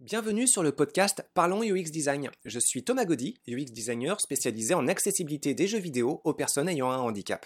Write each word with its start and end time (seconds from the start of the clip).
Bienvenue 0.00 0.46
sur 0.46 0.62
le 0.62 0.70
podcast 0.70 1.26
Parlons 1.34 1.64
UX 1.64 1.90
Design. 1.90 2.30
Je 2.44 2.60
suis 2.60 2.84
Thomas 2.84 3.04
Gaudy, 3.04 3.40
UX 3.48 3.72
designer 3.72 4.20
spécialisé 4.20 4.72
en 4.72 4.86
accessibilité 4.86 5.54
des 5.54 5.66
jeux 5.66 5.80
vidéo 5.80 6.20
aux 6.22 6.34
personnes 6.34 6.68
ayant 6.68 6.92
un 6.92 6.98
handicap. 6.98 7.44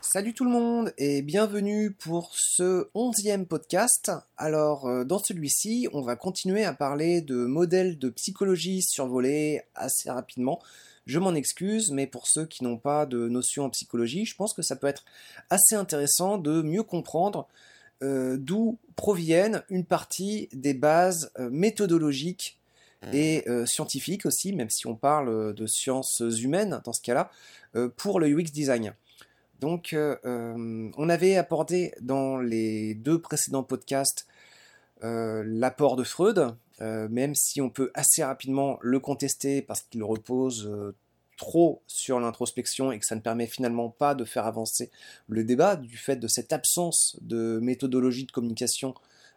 Salut 0.00 0.32
tout 0.32 0.44
le 0.44 0.52
monde 0.52 0.94
et 0.96 1.22
bienvenue 1.22 1.90
pour 1.90 2.30
ce 2.36 2.88
onzième 2.94 3.46
podcast. 3.46 4.12
Alors 4.36 4.86
euh, 4.86 5.02
dans 5.02 5.18
celui-ci, 5.18 5.88
on 5.92 6.02
va 6.02 6.14
continuer 6.14 6.62
à 6.62 6.72
parler 6.72 7.20
de 7.20 7.46
modèles 7.46 7.98
de 7.98 8.10
psychologie 8.10 8.80
survolés 8.80 9.62
assez 9.74 10.08
rapidement. 10.08 10.60
Je 11.06 11.18
m'en 11.18 11.34
excuse, 11.34 11.90
mais 11.90 12.06
pour 12.06 12.28
ceux 12.28 12.46
qui 12.46 12.62
n'ont 12.62 12.78
pas 12.78 13.06
de 13.06 13.28
notion 13.28 13.64
en 13.64 13.70
psychologie, 13.70 14.24
je 14.24 14.36
pense 14.36 14.54
que 14.54 14.62
ça 14.62 14.76
peut 14.76 14.86
être 14.86 15.04
assez 15.48 15.74
intéressant 15.74 16.38
de 16.38 16.62
mieux 16.62 16.84
comprendre 16.84 17.48
euh, 18.02 18.38
d'où 18.38 18.78
proviennent 18.96 19.62
une 19.68 19.84
partie 19.84 20.48
des 20.52 20.72
bases 20.72 21.30
euh, 21.38 21.50
méthodologiques 21.50 22.58
et 23.12 23.44
euh, 23.48 23.64
scientifiques 23.64 24.26
aussi, 24.26 24.52
même 24.52 24.68
si 24.68 24.86
on 24.86 24.94
parle 24.94 25.54
de 25.54 25.66
sciences 25.66 26.22
humaines 26.42 26.82
dans 26.84 26.92
ce 26.92 27.00
cas-là, 27.00 27.30
pour 27.96 28.20
le 28.20 28.28
UX 28.28 28.52
design. 28.52 28.94
Donc, 29.58 29.96
on 30.24 31.08
avait 31.08 31.36
apporté 31.36 31.94
dans 32.02 32.36
les 32.36 32.94
deux 32.94 33.18
précédents 33.18 33.62
podcasts 33.62 34.26
l'apport 35.00 35.96
de 35.96 36.04
Freud, 36.04 36.54
même 36.80 37.34
si 37.34 37.62
on 37.62 37.70
peut 37.70 37.90
assez 37.94 38.22
rapidement 38.22 38.78
le 38.82 39.00
contester 39.00 39.62
parce 39.62 39.80
qu'il 39.82 40.02
repose 40.04 40.70
trop 41.40 41.80
sur 41.86 42.20
l'introspection 42.20 42.92
et 42.92 42.98
que 42.98 43.06
ça 43.06 43.14
ne 43.14 43.22
permet 43.22 43.46
finalement 43.46 43.88
pas 43.88 44.14
de 44.14 44.26
faire 44.26 44.44
avancer 44.44 44.90
le 45.26 45.42
débat 45.42 45.74
du 45.74 45.96
fait 45.96 46.16
de 46.16 46.28
cette 46.28 46.52
absence 46.52 47.16
de 47.22 47.58
méthodologie 47.62 48.26
de 48.26 48.30
communication 48.30 48.94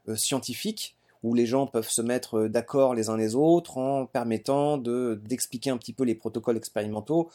euh, 0.09 0.17
scientifique 0.17 0.97
où 1.23 1.33
les 1.33 1.45
gens 1.45 1.65
peuvent 1.65 1.87
se 1.87 2.01
mettre 2.01 2.39
euh, 2.39 2.49
d'accord 2.49 2.93
les 2.93 3.07
uns 3.07 3.15
les 3.15 3.35
autres 3.35 3.77
en 3.77 4.05
permettant 4.05 4.77
de 4.77 5.21
d'expliquer 5.23 5.69
un 5.69 5.77
petit 5.77 5.93
peu 5.93 6.03
les 6.03 6.13
protocoles 6.13 6.57
expérimentaux, 6.57 7.29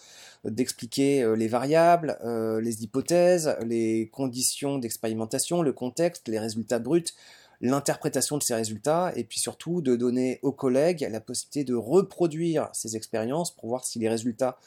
d'expliquer 0.45 1.23
euh, 1.23 1.35
les 1.35 1.49
variables, 1.49 2.19
les 2.61 2.85
hypothèses, 2.85 3.57
les 3.65 4.11
conditions 4.13 4.77
d'expérimentation, 4.77 5.63
le 5.63 5.73
contexte, 5.73 6.29
les 6.29 6.39
résultats 6.39 6.79
bruts, 6.79 7.15
l'interprétation 7.61 8.39
de 8.39 8.43
ces 8.43 8.55
résultats 8.55 9.13
et 9.17 9.25
puis 9.25 9.41
surtout 9.41 9.81
de 9.81 9.97
donner 9.97 10.39
aux 10.43 10.53
collègues 10.53 11.09
la 11.11 11.21
possibilité 11.21 11.65
de 11.65 11.75
reproduire 11.75 12.69
ces 12.73 12.97
expériences 12.97 13.55
pour 13.55 13.69
voir 13.69 13.85
si 13.85 13.99
les 13.99 14.09
résultats 14.09 14.59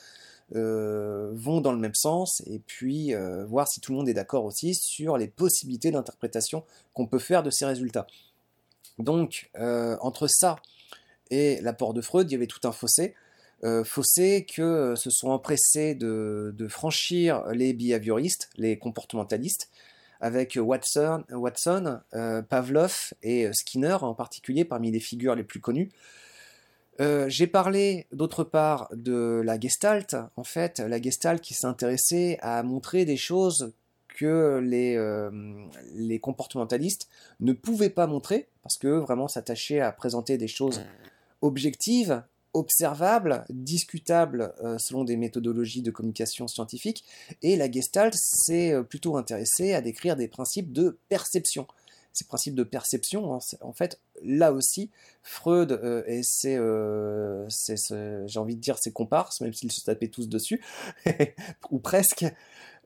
euh, 0.56 1.30
vont 1.34 1.62
dans 1.62 1.72
le 1.72 1.78
même 1.78 1.96
sens 1.96 2.44
et 2.46 2.60
puis 2.60 3.14
euh, 3.14 3.46
voir 3.46 3.70
si 3.70 3.80
tout 3.80 3.94
le 3.94 3.98
monde 4.00 4.10
est 4.10 4.14
d'accord 4.14 4.44
aussi 4.44 4.76
sur 4.76 5.18
les 5.18 5.28
possibilités 5.28 5.92
d'interprétation 5.92 6.66
qu'on 6.94 7.08
peut 7.08 7.20
faire 7.20 7.42
de 7.42 7.50
ces 7.50 7.66
résultats. 7.66 8.06
Donc 9.00 9.50
euh, 9.58 9.96
entre 10.02 10.28
ça 10.28 10.58
et 11.30 11.62
l'apport 11.62 11.94
de 11.94 12.02
Freud, 12.02 12.30
il 12.30 12.34
y 12.34 12.36
avait 12.36 12.48
tout 12.48 12.60
un 12.68 12.74
fossé. 12.74 13.16
fossé 13.86 14.46
que 14.46 14.96
se 14.98 15.10
sont 15.10 15.30
empressés 15.30 15.96
de, 15.96 16.54
de 16.58 16.68
franchir 16.68 17.46
les 17.54 17.72
behavioristes, 17.72 18.50
les 18.58 18.78
comportementalistes, 18.78 19.70
avec 20.22 20.58
Watson, 20.62 21.24
euh, 22.14 22.42
Pavlov 22.44 23.14
et 23.24 23.48
euh, 23.48 23.54
Skinner 23.54 23.98
en 24.02 24.14
particulier 24.14 24.64
parmi 24.64 24.92
les 24.92 25.00
figures 25.00 25.36
les 25.36 25.44
plus 25.44 25.60
connues. 25.60 25.90
Euh, 27.00 27.28
j'ai 27.28 27.48
parlé 27.48 28.06
d'autre 28.12 28.44
part 28.44 28.88
de 28.94 29.42
la 29.44 29.60
Gestalt, 29.60 30.16
en 30.36 30.44
fait, 30.44 30.80
la 30.80 31.02
Gestalt 31.02 31.42
qui 31.42 31.56
s'intéressait 31.56 32.38
à 32.42 32.62
montrer 32.62 33.06
des 33.06 33.18
choses 33.18 33.74
que 34.08 34.60
les, 34.62 35.00
les 35.96 36.20
comportementalistes 36.20 37.08
ne 37.40 37.54
pouvaient 37.54 37.90
pas 37.90 38.08
montrer, 38.08 38.50
parce 38.62 38.78
que 38.78 38.88
vraiment 38.88 39.30
s'attacher 39.30 39.80
à 39.80 39.92
présenter 39.92 40.38
des 40.38 40.50
choses 40.50 40.82
objectives 41.42 42.22
observable, 42.54 43.46
discutable 43.50 44.54
euh, 44.64 44.78
selon 44.78 45.04
des 45.04 45.18
méthodologies 45.18 45.82
de 45.82 45.92
communication 45.92 46.48
scientifique, 46.48 47.04
et 47.42 47.56
la 47.56 47.72
Gestalt 47.72 48.14
s'est 48.16 48.74
euh, 48.74 48.84
plutôt 48.84 49.18
intéressée 49.18 49.74
à 49.74 49.82
décrire 49.82 50.16
des 50.16 50.28
principes 50.28 50.72
de 50.72 50.98
perception. 51.10 51.68
Ces 52.14 52.26
principes 52.26 52.56
de 52.56 52.64
perception, 52.64 53.40
en 53.62 53.72
fait, 53.72 54.02
là 54.22 54.52
aussi, 54.52 54.90
Freud 55.24 55.72
euh, 55.72 56.04
et 56.08 56.22
j'ai 58.28 58.40
envie 58.40 58.56
de 58.58 58.62
dire 58.62 58.78
ses 58.78 58.92
comparses, 58.92 59.40
même 59.40 59.54
s'ils 59.54 59.72
se 59.72 59.86
tapaient 59.86 60.10
tous 60.10 60.28
dessus, 60.28 60.62
ou 61.72 61.80
presque, 61.80 62.26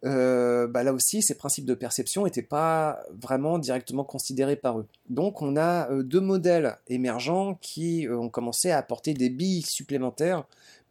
euh, 0.03 0.67
bah 0.67 0.83
là 0.83 0.93
aussi, 0.93 1.21
ces 1.21 1.35
principes 1.35 1.65
de 1.65 1.73
perception 1.73 2.25
n'étaient 2.25 2.41
pas 2.41 3.03
vraiment 3.09 3.57
directement 3.57 4.03
considérés 4.03 4.55
par 4.55 4.79
eux. 4.79 4.87
Donc 5.09 5.41
on 5.41 5.55
a 5.57 5.89
euh, 5.89 6.03
deux 6.03 6.21
modèles 6.21 6.77
émergents 6.87 7.55
qui 7.61 8.07
euh, 8.07 8.17
ont 8.17 8.29
commencé 8.29 8.71
à 8.71 8.77
apporter 8.77 9.13
des 9.13 9.29
billes 9.29 9.63
supplémentaires 9.63 10.43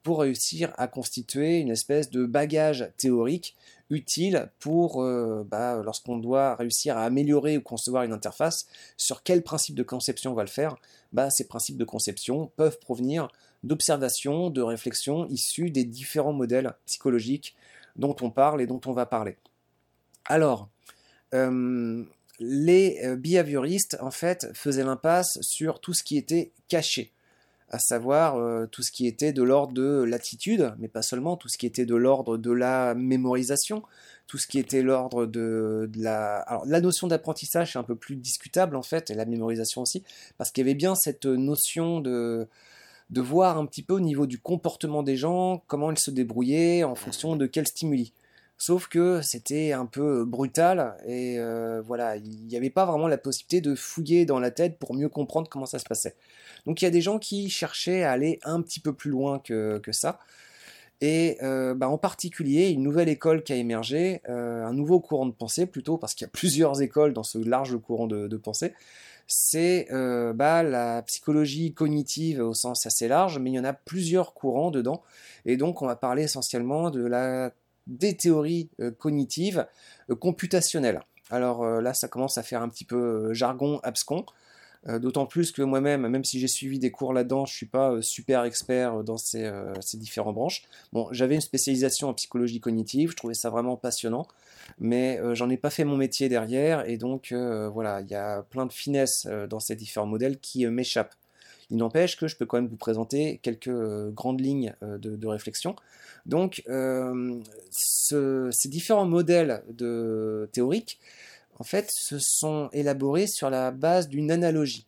pour 0.03 0.21
réussir 0.21 0.73
à 0.77 0.89
constituer 0.89 1.59
une 1.61 1.71
espèce 1.71 2.11
de 2.11 2.27
bagage 2.27 2.91
théorique 2.99 3.57
utile 3.89 4.51
pour, 4.59 5.03
bah, 5.03 5.81
lorsqu'on 5.83 6.19
doit 6.19 6.57
réussir 6.57 6.99
à 6.99 7.05
améliorer 7.05 7.57
ou 7.57 7.63
concevoir 7.63 8.03
une 8.03 8.13
interface, 8.13 8.67
sur 8.99 9.23
quel 9.23 9.43
principe 9.43 9.75
de 9.75 9.83
conception 9.83 10.33
on 10.33 10.35
va 10.35 10.43
le 10.43 10.51
faire, 10.51 10.77
bah, 11.15 11.31
ces 11.31 11.47
principes 11.49 11.79
de 11.79 11.85
conception 11.85 12.51
peuvent 12.57 12.79
provenir 12.81 13.29
d'observations, 13.63 14.51
de 14.51 14.61
réflexions 14.61 15.27
issues 15.29 15.71
des 15.71 15.85
différents 15.85 16.35
modèles 16.35 16.75
psychologiques 16.85 17.57
dont 17.97 18.17
on 18.21 18.31
parle 18.31 18.61
et 18.61 18.67
dont 18.67 18.81
on 18.87 18.93
va 18.93 19.07
parler. 19.07 19.37
Alors, 20.27 20.69
euh, 21.35 22.05
les 22.41 23.01
euh, 23.05 23.17
behavioristes, 23.17 23.97
en 24.01 24.11
fait, 24.11 24.49
faisaient 24.55 24.85
l'impasse 24.85 25.39
sur 25.41 25.81
tout 25.81 25.93
ce 25.93 26.03
qui 26.03 26.17
était 26.17 26.53
caché, 26.69 27.13
à 27.69 27.79
savoir 27.79 28.37
euh, 28.37 28.67
tout 28.67 28.83
ce 28.83 28.91
qui 28.91 29.07
était 29.07 29.33
de 29.33 29.43
l'ordre 29.43 29.75
de 29.75 30.03
l'attitude, 30.03 30.75
mais 30.79 30.89
pas 30.89 31.03
seulement, 31.03 31.37
tout 31.37 31.49
ce 31.49 31.59
qui 31.59 31.67
était 31.67 31.87
de 31.87 31.95
l'ordre 31.95 32.37
de 32.37 32.51
la 32.51 32.95
mémorisation, 32.95 33.83
tout 34.27 34.39
ce 34.39 34.47
qui 34.47 34.59
était 34.59 34.83
l'ordre 34.83 35.27
de, 35.27 35.91
la... 35.97 36.37
Alors, 36.39 36.65
la 36.67 36.81
notion 36.81 37.07
d'apprentissage 37.07 37.77
est 37.77 37.79
un 37.79 37.85
peu 37.85 37.97
plus 37.97 38.17
discutable, 38.17 38.77
en 38.77 38.83
fait, 38.83 39.11
et 39.11 39.15
la 39.15 39.27
mémorisation 39.27 39.83
aussi, 39.83 40.03
parce 40.39 40.51
qu'il 40.51 40.65
y 40.65 40.67
avait 40.67 40.75
bien 40.75 40.95
cette 40.95 41.27
notion 41.27 42.01
de 42.01 42.49
de 43.11 43.21
voir 43.21 43.59
un 43.59 43.67
petit 43.67 43.83
peu 43.83 43.95
au 43.95 44.01
niveau 44.01 44.27
du 44.27 44.39
comportement 44.39 45.03
des 45.03 45.17
gens, 45.17 45.63
comment 45.67 45.91
ils 45.91 45.99
se 45.99 46.11
débrouillaient 46.11 46.85
en 46.85 46.95
fonction 46.95 47.37
de 47.37 47.47
quels 47.47 47.69
stimuli. 47.69 48.13
Sauf 48.57 48.87
que 48.87 49.21
c'était 49.21 49.73
un 49.73 49.85
peu 49.85 50.25
brutal 50.25 50.97
et 51.07 51.39
euh, 51.39 51.83
voilà, 51.83 52.17
il 52.17 52.47
n'y 52.47 52.57
avait 52.57 52.71
pas 52.71 52.87
vraiment 52.87 53.09
la 53.09 53.19
possibilité 53.19 53.61
de 53.61 53.75
fouiller 53.75 54.27
dans 54.27 54.39
la 54.39 54.53
tête 54.53 54.79
pour 54.79 54.95
mieux 54.95 55.09
comprendre 55.09 55.49
comment 55.49 55.67
ça 55.67 55.81
se 55.81 55.85
passait. 55.85 56.15
Donc 56.65 56.81
il 56.81 56.85
y 56.85 56.89
a 56.89 56.91
des 56.91 57.01
gens 57.01 57.19
qui 57.19 57.51
cherchaient 57.51 58.05
à 58.05 58.13
aller 58.13 58.39
un 58.45 58.63
petit 58.63 58.79
peu 58.79 58.93
plus 58.93 59.11
loin 59.11 59.41
que, 59.41 59.81
ça. 59.91 60.21
Et 61.01 61.37
euh, 61.43 61.75
bah, 61.75 61.89
en 61.89 61.99
particulier, 61.99 62.71
une 62.71 62.83
nouvelle 62.83 63.09
école 63.09 63.43
qui 63.43 63.53
a 63.53 63.57
émergé, 63.57 64.23
euh, 64.29 64.65
un 64.65 64.73
nouveau 64.73 65.01
courant 65.01 65.27
de 65.27 65.33
pensée 65.33 65.67
plutôt, 65.67 65.99
parce 65.99 66.15
qu'il 66.15 66.25
y 66.25 66.29
a 66.29 66.33
plusieurs 66.33 66.81
écoles 66.81 67.13
dans 67.13 67.25
ce 67.25 67.39
large 67.39 67.77
courant 67.79 68.07
de 68.07 68.37
pensée, 68.37 68.73
c'est 69.27 69.89
euh, 69.91 70.33
bah, 70.33 70.63
la 70.63 71.03
psychologie 71.03 71.73
cognitive 71.73 72.41
au 72.41 72.55
sens 72.55 72.87
assez 72.87 73.09
large, 73.09 73.39
mais 73.39 73.51
il 73.51 73.55
y 73.55 73.59
en 73.59 73.65
a 73.65 73.73
plusieurs 73.73 74.35
courants 74.35 74.71
dedans. 74.71 75.03
Et 75.47 75.57
donc, 75.57 75.83
on 75.83 75.87
va 75.87 75.97
parler 75.97 76.25
essentiellement 76.25 76.91
de 76.91 77.05
la, 77.05 77.53
des 77.87 78.17
théories 78.17 78.71
euh, 78.81 78.91
cognitives 78.91 79.67
euh, 80.11 80.15
computationnelles. 80.15 81.03
Alors 81.31 81.65
là, 81.81 81.95
ça 81.95 82.07
commence 82.07 82.37
à 82.37 82.43
faire 82.43 82.61
un 82.61 82.69
petit 82.69 82.85
peu 82.85 83.33
jargon 83.33 83.81
abscon. 83.83 84.27
D'autant 84.87 85.25
plus 85.25 85.51
que 85.51 85.63
moi-même, 85.63 86.07
même 86.09 86.25
si 86.25 86.39
j'ai 86.39 86.47
suivi 86.47 86.79
des 86.79 86.91
cours 86.91 87.15
là-dedans, 87.15 87.47
je 87.47 87.55
suis 87.55 87.67
pas 87.67 88.03
super 88.03 88.45
expert 88.45 89.03
dans 89.03 89.17
ces, 89.17 89.51
différentes 89.95 90.35
branches. 90.35 90.65
Bon, 90.93 91.09
j'avais 91.11 91.35
une 91.37 91.41
spécialisation 91.41 92.11
en 92.11 92.15
psychologie 92.15 92.61
cognitive, 92.61 93.13
je 93.13 93.17
trouvais 93.17 93.35
ça 93.35 93.49
vraiment 93.49 93.77
passionnant 93.77 94.27
mais 94.79 95.19
euh, 95.21 95.35
j'en 95.35 95.51
ai 95.51 95.57
pas 95.57 95.71
fait 95.71 95.85
mon 95.85 95.97
métier 95.97 96.29
derrière, 96.29 96.89
et 96.89 96.97
donc 96.97 97.33
euh, 97.33 97.69
voilà, 97.69 98.01
il 98.01 98.09
y 98.09 98.15
a 98.15 98.43
plein 98.43 98.67
de 98.67 98.73
finesses 98.73 99.27
euh, 99.29 99.47
dans 99.47 99.61
ces 99.61 99.77
différents 99.77 100.07
modèles 100.07 100.39
qui 100.39 100.67
m'échappent. 100.67 101.15
Il 101.71 101.79
n'empêche 101.79 102.17
que 102.17 102.29
je 102.29 102.37
peux 102.37 102.45
quand 102.45 102.59
même 102.59 102.69
vous 102.69 102.77
présenter 102.77 103.39
quelques 103.43 103.75
grandes 104.11 104.41
lignes 104.41 104.75
de, 104.83 105.27
réflexion. 105.27 105.75
Donc, 106.27 106.63
ces 107.71 108.69
différents 108.69 109.07
modèles 109.07 109.63
de, 109.71 110.47
théoriques, 110.53 111.01
en 111.59 111.65
fait, 111.65 111.91
se 111.91 112.19
sont 112.19 112.69
élaborés 112.73 113.27
sur 113.27 113.51
la 113.51 113.71
base 113.71 114.09
d'une 114.09 114.31
analogie. 114.31 114.87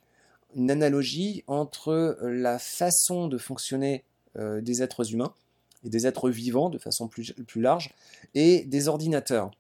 Une 0.55 0.71
analogie 0.71 1.45
entre 1.47 2.19
la 2.23 2.59
façon 2.59 3.29
de 3.29 3.39
fonctionner 3.39 4.05
des 4.37 4.83
êtres 4.83 5.13
humains 5.13 5.33
et 5.85 5.91
des 5.91 6.07
êtres 6.07 6.31
vivants 6.31 6.71
de 6.71 6.79
façon 6.79 7.09
plus 7.09 7.61
large 7.61 7.95
et 8.35 8.65
des 8.65 8.89
ordinateurs. 8.89 9.51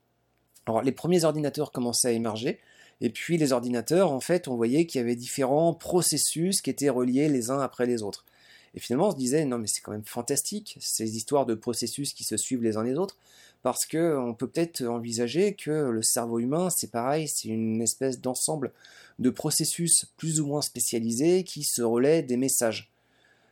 Alors 0.66 0.82
les 0.82 0.92
premiers 0.92 1.24
ordinateurs 1.24 1.70
commençaient 1.70 2.08
à 2.08 2.12
émerger, 2.12 2.58
et 3.00 3.10
puis 3.10 3.36
les 3.36 3.52
ordinateurs, 3.52 4.10
en 4.10 4.20
fait, 4.20 4.48
on 4.48 4.56
voyait 4.56 4.86
qu'il 4.86 5.00
y 5.00 5.04
avait 5.04 5.16
différents 5.16 5.74
processus 5.74 6.62
qui 6.62 6.70
étaient 6.70 6.88
reliés 6.88 7.28
les 7.28 7.50
uns 7.50 7.60
après 7.60 7.86
les 7.86 8.02
autres. 8.02 8.24
Et 8.74 8.80
finalement, 8.80 9.08
on 9.08 9.12
se 9.12 9.16
disait, 9.16 9.44
non 9.44 9.58
mais 9.58 9.66
c'est 9.66 9.80
quand 9.80 9.92
même 9.92 10.04
fantastique, 10.04 10.76
ces 10.80 11.16
histoires 11.16 11.46
de 11.46 11.54
processus 11.54 12.12
qui 12.12 12.24
se 12.24 12.36
suivent 12.36 12.62
les 12.62 12.76
uns 12.76 12.84
les 12.84 12.94
autres, 12.94 13.16
parce 13.66 13.84
qu'on 13.84 14.32
peut 14.32 14.46
peut-être 14.46 14.84
envisager 14.84 15.54
que 15.54 15.90
le 15.90 16.00
cerveau 16.00 16.38
humain, 16.38 16.70
c'est 16.70 16.92
pareil, 16.92 17.26
c'est 17.26 17.48
une 17.48 17.82
espèce 17.82 18.20
d'ensemble 18.20 18.70
de 19.18 19.28
processus 19.28 20.04
plus 20.16 20.40
ou 20.40 20.46
moins 20.46 20.62
spécialisés 20.62 21.42
qui 21.42 21.64
se 21.64 21.82
relaient 21.82 22.22
des 22.22 22.36
messages. 22.36 22.92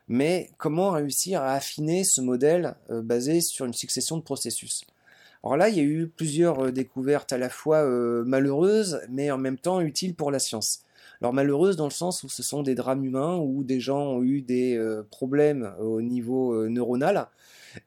Mais 0.06 0.50
comment 0.56 0.92
réussir 0.92 1.42
à 1.42 1.54
affiner 1.54 2.04
ce 2.04 2.20
modèle 2.20 2.76
euh, 2.90 3.02
basé 3.02 3.40
sur 3.40 3.66
une 3.66 3.72
succession 3.72 4.16
de 4.16 4.22
processus? 4.22 4.84
Alors 5.42 5.56
là, 5.56 5.68
il 5.68 5.74
y 5.74 5.80
a 5.80 5.82
eu 5.82 6.06
plusieurs 6.06 6.66
euh, 6.66 6.70
découvertes 6.70 7.32
à 7.32 7.38
la 7.38 7.48
fois 7.48 7.78
euh, 7.78 8.22
malheureuses, 8.22 9.00
mais 9.08 9.32
en 9.32 9.38
même 9.38 9.58
temps 9.58 9.80
utiles 9.80 10.14
pour 10.14 10.30
la 10.30 10.38
science. 10.38 10.82
Alors 11.22 11.32
malheureuses 11.32 11.74
dans 11.74 11.86
le 11.86 11.90
sens 11.90 12.22
où 12.22 12.28
ce 12.28 12.44
sont 12.44 12.62
des 12.62 12.76
drames 12.76 13.04
humains, 13.04 13.36
où 13.38 13.64
des 13.64 13.80
gens 13.80 14.12
ont 14.12 14.22
eu 14.22 14.42
des 14.42 14.80
problèmes 15.10 15.72
au 15.80 16.02
niveau 16.02 16.68
neuronal, 16.68 17.28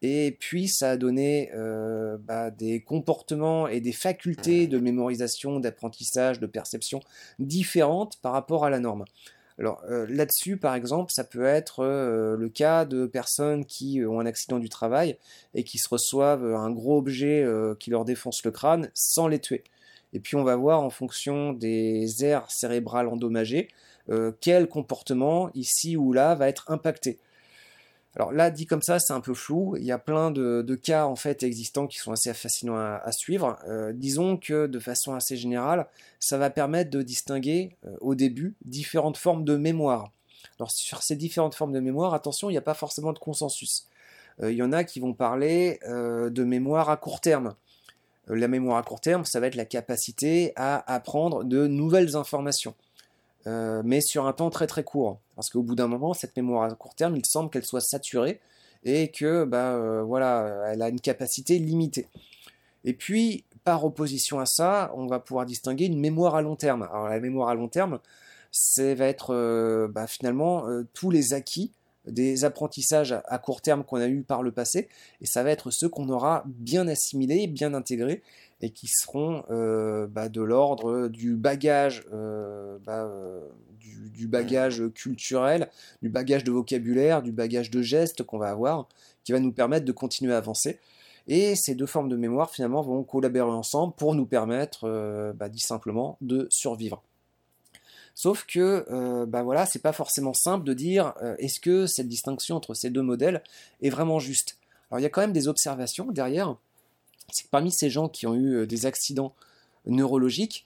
et 0.01 0.35
puis 0.39 0.67
ça 0.67 0.91
a 0.91 0.97
donné 0.97 1.51
bah, 2.25 2.51
des 2.51 2.81
comportements 2.81 3.67
et 3.67 3.81
des 3.81 3.91
facultés 3.91 4.67
de 4.67 4.79
mémorisation, 4.79 5.59
d'apprentissage, 5.59 6.39
de 6.39 6.47
perception 6.47 6.99
différentes 7.39 8.17
par 8.21 8.33
rapport 8.33 8.65
à 8.65 8.69
la 8.69 8.79
norme. 8.79 9.05
Alors 9.59 9.81
euh, 9.89 10.05
là-dessus, 10.07 10.57
par 10.57 10.75
exemple, 10.75 11.11
ça 11.11 11.23
peut 11.23 11.45
être 11.45 11.79
euh, 11.79 12.35
le 12.37 12.49
cas 12.49 12.85
de 12.85 13.07
personnes 13.07 13.65
qui 13.65 13.99
euh, 13.99 14.09
ont 14.09 14.19
un 14.19 14.25
accident 14.25 14.59
du 14.59 14.69
travail 14.69 15.17
et 15.55 15.63
qui 15.63 15.79
se 15.79 15.89
reçoivent 15.89 16.45
un 16.45 16.69
gros 16.69 16.97
objet 16.97 17.45
qui 17.79 17.89
leur 17.89 18.05
défonce 18.05 18.43
le 18.43 18.51
crâne 18.51 18.89
sans 18.93 19.27
les 19.27 19.39
tuer. 19.39 19.63
Et 20.13 20.19
puis 20.19 20.35
on 20.35 20.43
va 20.43 20.55
voir 20.55 20.81
en 20.81 20.89
fonction 20.89 21.53
des 21.53 22.23
aires 22.23 22.49
cérébrales 22.49 23.07
endommagées 23.07 23.69
quel 24.39 24.69
comportement 24.69 25.49
ici 25.53 25.97
ou 25.97 26.13
là 26.13 26.33
va 26.35 26.47
être 26.47 26.71
impacté. 26.71 27.19
Alors 28.15 28.31
là, 28.31 28.49
dit 28.49 28.65
comme 28.65 28.81
ça, 28.81 28.99
c'est 28.99 29.13
un 29.13 29.19
peu 29.19 29.33
flou. 29.33 29.75
Il 29.77 29.83
y 29.83 29.91
a 29.91 29.99
plein 29.99 30.31
de, 30.31 30.75
cas 30.75 31.05
en 31.05 31.15
fait 31.15 31.43
existants 31.43 31.87
qui 31.87 31.97
sont 31.97 32.11
assez 32.11 32.33
fascinants 32.33 32.77
à, 32.77 33.11
suivre. 33.11 33.59
Euh, 33.67 33.93
disons 33.93 34.37
que 34.37 34.65
de 34.67 34.79
façon 34.79 35.13
assez 35.13 35.37
générale, 35.37 35.87
ça 36.19 36.37
va 36.37 36.49
permettre 36.49 36.89
de 36.89 37.01
distinguer 37.01 37.77
euh, 37.85 37.95
au 38.01 38.15
début 38.15 38.55
différentes 38.65 39.17
formes 39.17 39.43
de 39.43 39.55
mémoire. 39.55 40.11
Alors 40.59 40.71
sur 40.71 41.03
ces 41.03 41.15
différentes 41.15 41.53
formes 41.53 41.73
de 41.73 41.79
mémoire, 41.79 42.13
attention, 42.13 42.49
il 42.49 42.53
n'y 42.53 42.57
a 42.57 42.63
pas 42.63 42.73
forcément 42.73 43.13
de 43.13 43.19
consensus. 43.19 43.87
Euh, 44.41 44.51
il 44.51 44.57
y 44.57 44.63
en 44.63 44.71
a 44.71 44.83
qui 44.83 44.99
vont 44.99 45.13
parler 45.13 45.79
de 45.85 46.43
mémoire 46.43 46.89
à 46.89 46.97
court 46.97 47.21
terme. 47.21 47.53
la 48.27 48.47
mémoire 48.47 48.77
à 48.77 48.83
court 48.83 49.01
terme, 49.01 49.25
ça 49.25 49.39
va 49.39 49.47
être 49.47 49.55
la 49.55 49.65
capacité 49.65 50.53
à 50.55 50.91
apprendre 50.91 51.43
de 51.43 51.67
nouvelles 51.67 52.15
informations. 52.15 52.73
Euh, 53.47 53.81
mais 53.85 54.01
sur 54.01 54.27
un 54.27 54.33
temps 54.33 54.49
très 54.49 54.67
très 54.67 54.83
court. 54.83 55.19
Parce 55.35 55.49
qu'au 55.49 55.63
bout 55.63 55.75
d'un 55.75 55.87
moment, 55.87 56.13
cette 56.13 56.35
mémoire 56.35 56.63
à 56.63 56.75
court 56.75 56.95
terme, 56.95 57.15
il 57.15 57.25
semble 57.25 57.49
qu'elle 57.49 57.65
soit 57.65 57.81
saturée 57.81 58.39
et 58.83 59.09
que 59.09 59.45
bah, 59.45 59.73
euh, 59.73 60.03
voilà, 60.03 60.65
elle 60.67 60.81
a 60.81 60.89
une 60.89 60.99
capacité 60.99 61.57
limitée. 61.57 62.07
Et 62.83 62.93
puis, 62.93 63.45
par 63.63 63.85
opposition 63.85 64.39
à 64.39 64.45
ça, 64.45 64.91
on 64.95 65.07
va 65.07 65.19
pouvoir 65.19 65.45
distinguer 65.45 65.85
une 65.85 65.99
mémoire 65.99 66.35
à 66.35 66.41
long 66.41 66.55
terme. 66.55 66.83
Alors 66.91 67.07
la 67.09 67.19
mémoire 67.19 67.49
à 67.49 67.55
long 67.55 67.67
terme, 67.69 67.99
ça 68.51 68.93
va 68.95 69.07
être 69.07 69.33
euh, 69.33 69.87
bah, 69.87 70.07
finalement 70.07 70.65
tous 70.93 71.09
les 71.09 71.33
acquis 71.33 71.71
des 72.05 72.45
apprentissages 72.45 73.15
à 73.25 73.37
court 73.37 73.61
terme 73.61 73.83
qu'on 73.83 73.97
a 73.97 74.07
eu 74.07 74.23
par 74.23 74.41
le 74.41 74.51
passé, 74.51 74.87
et 75.19 75.25
ça 75.25 75.43
va 75.43 75.51
être 75.51 75.71
ceux 75.71 75.89
qu'on 75.89 76.07
aura 76.07 76.43
bien 76.45 76.87
assimilés, 76.87 77.47
bien 77.47 77.73
intégrés, 77.73 78.23
et 78.61 78.71
qui 78.71 78.87
seront 78.87 79.43
euh, 79.49 80.07
bah, 80.07 80.29
de 80.29 80.41
l'ordre 80.41 81.07
du 81.07 81.35
bagage, 81.35 82.03
euh, 82.11 82.77
bah, 82.85 83.05
euh, 83.05 83.41
du, 83.79 84.27
bagage 84.27 84.83
culturel, 84.93 85.69
du 86.01 86.09
bagage 86.09 86.43
de 86.43 86.51
vocabulaire, 86.51 87.21
du 87.21 87.31
bagage 87.31 87.69
de 87.69 87.81
gestes 87.81 88.23
qu'on 88.23 88.39
va 88.39 88.49
avoir, 88.49 88.87
qui 89.23 89.31
va 89.31 89.39
nous 89.39 89.51
permettre 89.51 89.85
de 89.85 89.91
continuer 89.91 90.33
à 90.33 90.37
avancer. 90.37 90.79
Et 91.27 91.55
ces 91.55 91.75
deux 91.75 91.85
formes 91.85 92.09
de 92.09 92.15
mémoire 92.15 92.49
finalement 92.49 92.81
vont 92.81 93.03
collaborer 93.03 93.51
ensemble 93.51 93.93
pour 93.95 94.15
nous 94.15 94.25
permettre, 94.25 95.33
bah, 95.35 95.49
dit 95.49 95.59
simplement, 95.59 96.17
de 96.21 96.47
survivre. 96.49 97.03
Sauf 98.15 98.45
que, 98.45 99.25
bah 99.25 99.43
voilà, 99.43 99.65
c'est 99.67 99.81
pas 99.81 99.91
forcément 99.91 100.33
simple 100.33 100.65
de 100.65 100.73
dire 100.73 101.13
est-ce 101.37 101.59
que 101.59 101.85
cette 101.85 102.07
distinction 102.07 102.55
entre 102.55 102.73
ces 102.73 102.89
deux 102.89 103.01
modèles 103.01 103.43
est 103.81 103.89
vraiment 103.89 104.19
juste? 104.19 104.57
Alors 104.89 104.99
il 104.99 105.03
y 105.03 105.05
a 105.05 105.09
quand 105.09 105.21
même 105.21 105.33
des 105.33 105.47
observations 105.47 106.11
derrière 106.11 106.55
c'est 107.31 107.43
que 107.43 107.49
parmi 107.49 107.71
ces 107.71 107.89
gens 107.89 108.07
qui 108.07 108.25
ont 108.25 108.35
eu 108.35 108.55
euh, 108.55 108.65
des 108.65 108.85
accidents 108.85 109.33
neurologiques, 109.85 110.65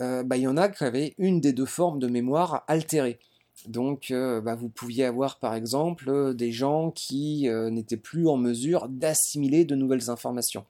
euh, 0.00 0.22
bah, 0.22 0.36
il 0.36 0.42
y 0.42 0.48
en 0.48 0.56
a 0.56 0.68
qui 0.68 0.84
avaient 0.84 1.14
une 1.18 1.40
des 1.40 1.52
deux 1.52 1.66
formes 1.66 1.98
de 1.98 2.08
mémoire 2.08 2.64
altérée. 2.68 3.18
Donc, 3.66 4.10
euh, 4.10 4.40
bah, 4.40 4.54
vous 4.54 4.68
pouviez 4.68 5.04
avoir 5.04 5.38
par 5.38 5.54
exemple 5.54 6.34
des 6.34 6.50
gens 6.50 6.90
qui 6.90 7.48
n'étaient 7.70 7.96
plus 7.96 8.26
en 8.26 8.36
mesure 8.36 8.88
d'assimiler 8.88 9.64
de 9.64 9.74
nouvelles 9.74 10.08
informations. 10.08 10.64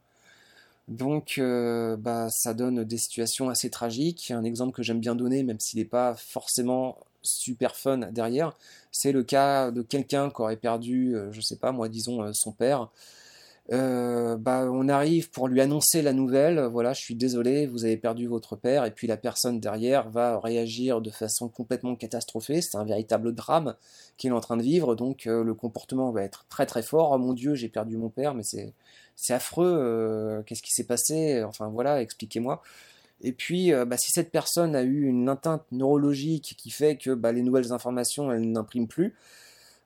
Donc, 0.88 1.40
bah, 1.40 2.28
ça 2.30 2.52
donne 2.52 2.82
des 2.82 2.98
situations 2.98 3.48
assez 3.48 3.70
tragiques. 3.70 4.32
Un 4.32 4.42
exemple 4.42 4.72
que 4.72 4.82
j'aime 4.82 4.98
bien 4.98 5.14
donner, 5.14 5.44
même 5.44 5.60
s'il 5.60 5.78
n'est 5.78 5.84
pas 5.84 6.16
forcément 6.16 6.98
super 7.22 7.76
fun 7.76 7.98
derrière, 7.98 8.56
c'est 8.90 9.12
le 9.12 9.22
cas 9.22 9.70
de 9.70 9.82
quelqu'un 9.82 10.30
qui 10.30 10.40
aurait 10.40 10.56
perdu, 10.56 11.14
je 11.30 11.36
ne 11.36 11.42
sais 11.42 11.58
pas, 11.58 11.70
moi, 11.70 11.88
disons, 11.88 12.32
son 12.32 12.50
père. 12.50 12.88
Euh, 13.72 14.36
bah, 14.36 14.66
on 14.68 14.88
arrive 14.88 15.30
pour 15.30 15.46
lui 15.46 15.60
annoncer 15.60 16.02
la 16.02 16.12
nouvelle, 16.12 16.60
voilà, 16.64 16.92
je 16.92 17.00
suis 17.00 17.14
désolé, 17.14 17.68
vous 17.68 17.84
avez 17.84 17.96
perdu 17.96 18.26
votre 18.26 18.56
père, 18.56 18.84
et 18.84 18.90
puis 18.90 19.06
la 19.06 19.16
personne 19.16 19.60
derrière 19.60 20.10
va 20.10 20.40
réagir 20.40 21.00
de 21.00 21.10
façon 21.10 21.48
complètement 21.48 21.94
catastrophée, 21.94 22.62
c'est 22.62 22.76
un 22.76 22.84
véritable 22.84 23.32
drame 23.32 23.76
qu'il 24.16 24.30
est 24.30 24.34
en 24.34 24.40
train 24.40 24.56
de 24.56 24.62
vivre, 24.62 24.96
donc 24.96 25.28
euh, 25.28 25.44
le 25.44 25.54
comportement 25.54 26.10
va 26.10 26.24
être 26.24 26.46
très 26.48 26.66
très 26.66 26.82
fort, 26.82 27.12
oh 27.12 27.18
mon 27.18 27.32
dieu, 27.32 27.54
j'ai 27.54 27.68
perdu 27.68 27.96
mon 27.96 28.08
père, 28.08 28.34
mais 28.34 28.42
c'est, 28.42 28.72
c'est 29.14 29.34
affreux, 29.34 29.72
euh, 29.72 30.42
qu'est-ce 30.42 30.62
qui 30.62 30.72
s'est 30.72 30.86
passé, 30.86 31.44
enfin 31.44 31.68
voilà, 31.68 32.02
expliquez-moi. 32.02 32.62
Et 33.22 33.32
puis, 33.32 33.70
bah, 33.86 33.98
si 33.98 34.10
cette 34.12 34.30
personne 34.30 34.74
a 34.74 34.82
eu 34.82 35.04
une 35.04 35.28
atteinte 35.28 35.62
neurologique 35.72 36.54
qui 36.56 36.70
fait 36.70 36.96
que 36.96 37.10
bah, 37.10 37.32
les 37.32 37.42
nouvelles 37.42 37.70
informations, 37.70 38.32
elles 38.32 38.50
n'impriment 38.50 38.88
plus, 38.88 39.14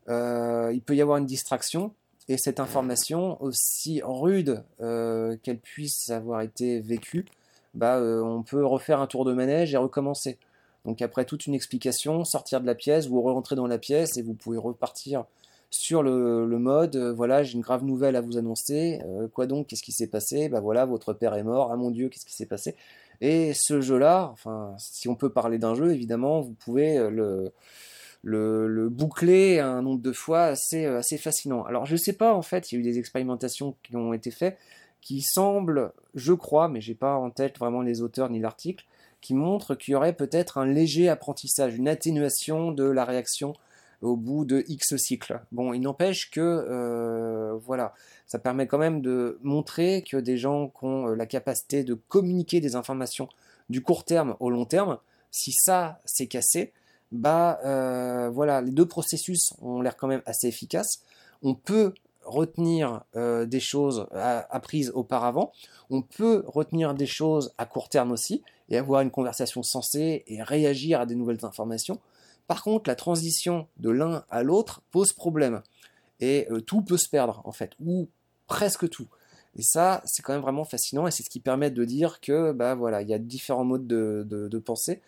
il 0.08 0.80
peut 0.86 0.94
y 0.94 1.02
avoir 1.02 1.18
une 1.18 1.26
distraction, 1.26 1.92
et 2.28 2.38
cette 2.38 2.60
information, 2.60 3.42
aussi 3.42 4.00
rude 4.02 4.64
euh, 4.80 5.36
qu'elle 5.42 5.58
puisse 5.58 6.08
avoir 6.10 6.40
été 6.40 6.80
vécue, 6.80 7.26
bah, 7.74 7.98
euh, 7.98 8.22
on 8.22 8.42
peut 8.42 8.64
refaire 8.64 9.00
un 9.00 9.06
tour 9.06 9.24
de 9.24 9.32
manège 9.32 9.74
et 9.74 9.76
recommencer. 9.76 10.38
Donc 10.86 11.02
après 11.02 11.24
toute 11.24 11.46
une 11.46 11.54
explication, 11.54 12.24
sortir 12.24 12.60
de 12.60 12.66
la 12.66 12.74
pièce, 12.74 13.08
vous 13.08 13.20
rentrer 13.20 13.56
dans 13.56 13.66
la 13.66 13.78
pièce 13.78 14.16
et 14.16 14.22
vous 14.22 14.34
pouvez 14.34 14.58
repartir 14.58 15.24
sur 15.70 16.02
le, 16.02 16.46
mode, 16.46 16.96
euh, 16.96 17.12
voilà, 17.12 17.42
j'ai 17.42 17.54
une 17.54 17.60
grave 17.60 17.84
nouvelle 17.84 18.16
à 18.16 18.20
vous 18.20 18.38
annoncer, 18.38 19.00
quoi 19.34 19.46
donc, 19.46 19.66
qu'est-ce 19.66 19.82
qui 19.82 19.92
s'est 19.92 20.06
passé 20.06 20.48
Bah 20.48 20.60
voilà, 20.60 20.86
votre 20.86 21.12
père 21.12 21.34
est 21.34 21.42
mort, 21.42 21.72
ah 21.72 21.76
mon 21.76 21.90
dieu, 21.90 22.08
qu'est-ce 22.08 22.24
qui 22.24 22.34
s'est 22.34 22.46
passé 22.46 22.76
Et 23.20 23.52
ce 23.54 23.80
jeu-là, 23.80 24.30
enfin, 24.32 24.74
si 24.78 25.08
on 25.08 25.16
peut 25.16 25.30
parler 25.30 25.58
d'un 25.58 25.74
jeu, 25.74 25.92
évidemment, 25.92 26.40
vous 26.40 26.52
pouvez 26.52 26.98
le 27.10 27.52
le, 28.24 28.88
boucler 28.88 29.60
un 29.60 29.82
nombre 29.82 30.02
de 30.02 30.12
fois 30.12 30.44
assez, 30.44 30.84
euh, 30.86 30.98
assez 30.98 31.18
fascinant. 31.18 31.64
Alors 31.64 31.86
je 31.86 31.92
ne 31.92 31.98
sais 31.98 32.14
pas 32.14 32.34
en 32.34 32.42
fait, 32.42 32.72
il 32.72 32.74
y 32.74 32.78
a 32.78 32.80
eu 32.80 32.84
des 32.84 32.98
expérimentations 32.98 33.76
qui 33.82 33.94
ont 33.96 34.12
été 34.12 34.30
faites 34.30 34.58
qui 35.04 35.20
semblent, 35.20 35.92
je 36.14 36.32
crois, 36.32 36.68
mais 36.68 36.80
j'ai 36.80 36.94
pas 36.94 37.14
en 37.16 37.30
tête 37.30 37.58
vraiment 37.58 37.82
les 37.82 38.00
auteurs 38.00 38.30
ni 38.30 38.40
l'article, 38.40 38.86
qui 39.20 39.34
montrent 39.34 39.74
qu'il 39.74 39.92
y 39.92 39.94
aurait 39.94 40.14
peut-être 40.14 40.56
un 40.56 40.64
léger 40.64 41.10
apprentissage, 41.10 41.76
une 41.76 41.88
atténuation 41.88 42.72
de 42.72 42.84
la 42.84 43.04
réaction 43.04 43.52
au 44.00 44.16
bout 44.16 44.46
de 44.46 44.64
X 44.66 44.96
cycles. 44.96 45.40
Bon, 45.52 45.74
il 45.74 45.80
n'empêche 45.80 46.30
que, 46.30 46.40
euh, 46.40 47.54
voilà, 47.64 47.92
ça 48.26 48.38
permet 48.38 48.66
quand 48.66 48.78
même 48.78 49.02
de 49.02 49.38
montrer 49.42 50.02
que 50.10 50.16
des 50.16 50.38
gens 50.38 50.68
qui 50.68 50.84
ont 50.84 51.08
euh, 51.08 51.14
la 51.14 51.26
capacité 51.26 51.84
de 51.84 51.94
communiquer 51.94 52.60
des 52.60 52.74
informations 52.74 53.28
du 53.68 53.82
court 53.82 54.04
terme 54.04 54.36
au 54.40 54.48
long 54.48 54.64
terme, 54.64 54.98
si 55.30 55.52
ça 55.52 56.00
s'est 56.06 56.28
cassé, 56.28 56.72
bah 57.14 57.60
euh, 57.64 58.28
voilà, 58.28 58.60
les 58.60 58.72
deux 58.72 58.86
processus 58.86 59.54
ont 59.60 59.80
l'air 59.80 59.96
quand 59.96 60.08
même 60.08 60.22
assez 60.26 60.48
efficaces. 60.48 61.00
On 61.42 61.54
peut 61.54 61.94
retenir 62.24 63.04
euh, 63.16 63.46
des 63.46 63.60
choses 63.60 64.06
apprises 64.12 64.90
auparavant, 64.94 65.52
on 65.90 66.02
peut 66.02 66.42
retenir 66.46 66.94
des 66.94 67.06
choses 67.06 67.52
à 67.58 67.66
court 67.66 67.88
terme 67.88 68.12
aussi, 68.12 68.42
et 68.70 68.78
avoir 68.78 69.02
une 69.02 69.10
conversation 69.10 69.62
sensée 69.62 70.24
et 70.26 70.42
réagir 70.42 71.00
à 71.00 71.06
des 71.06 71.14
nouvelles 71.14 71.44
informations. 71.44 72.00
Par 72.46 72.62
contre, 72.62 72.88
la 72.88 72.96
transition 72.96 73.68
de 73.76 73.90
l'un 73.90 74.24
à 74.30 74.42
l'autre 74.42 74.82
pose 74.90 75.12
problème. 75.12 75.62
Et 76.20 76.46
euh, 76.50 76.60
tout 76.60 76.82
peut 76.82 76.96
se 76.96 77.08
perdre, 77.08 77.42
en 77.44 77.52
fait, 77.52 77.72
ou 77.84 78.08
presque 78.46 78.88
tout. 78.88 79.08
Et 79.56 79.62
ça, 79.62 80.02
c'est 80.04 80.22
quand 80.22 80.32
même 80.32 80.42
vraiment 80.42 80.64
fascinant, 80.64 81.06
et 81.06 81.10
c'est 81.10 81.22
ce 81.22 81.30
qui 81.30 81.40
permet 81.40 81.70
de 81.70 81.84
dire 81.84 82.20
que, 82.20 82.52
bah 82.52 82.74
voilà, 82.74 83.02
il 83.02 83.08
y 83.08 83.14
a 83.14 83.18
différents 83.18 83.64
modes 83.64 83.86
de 83.86 84.58
pensée. 84.58 85.02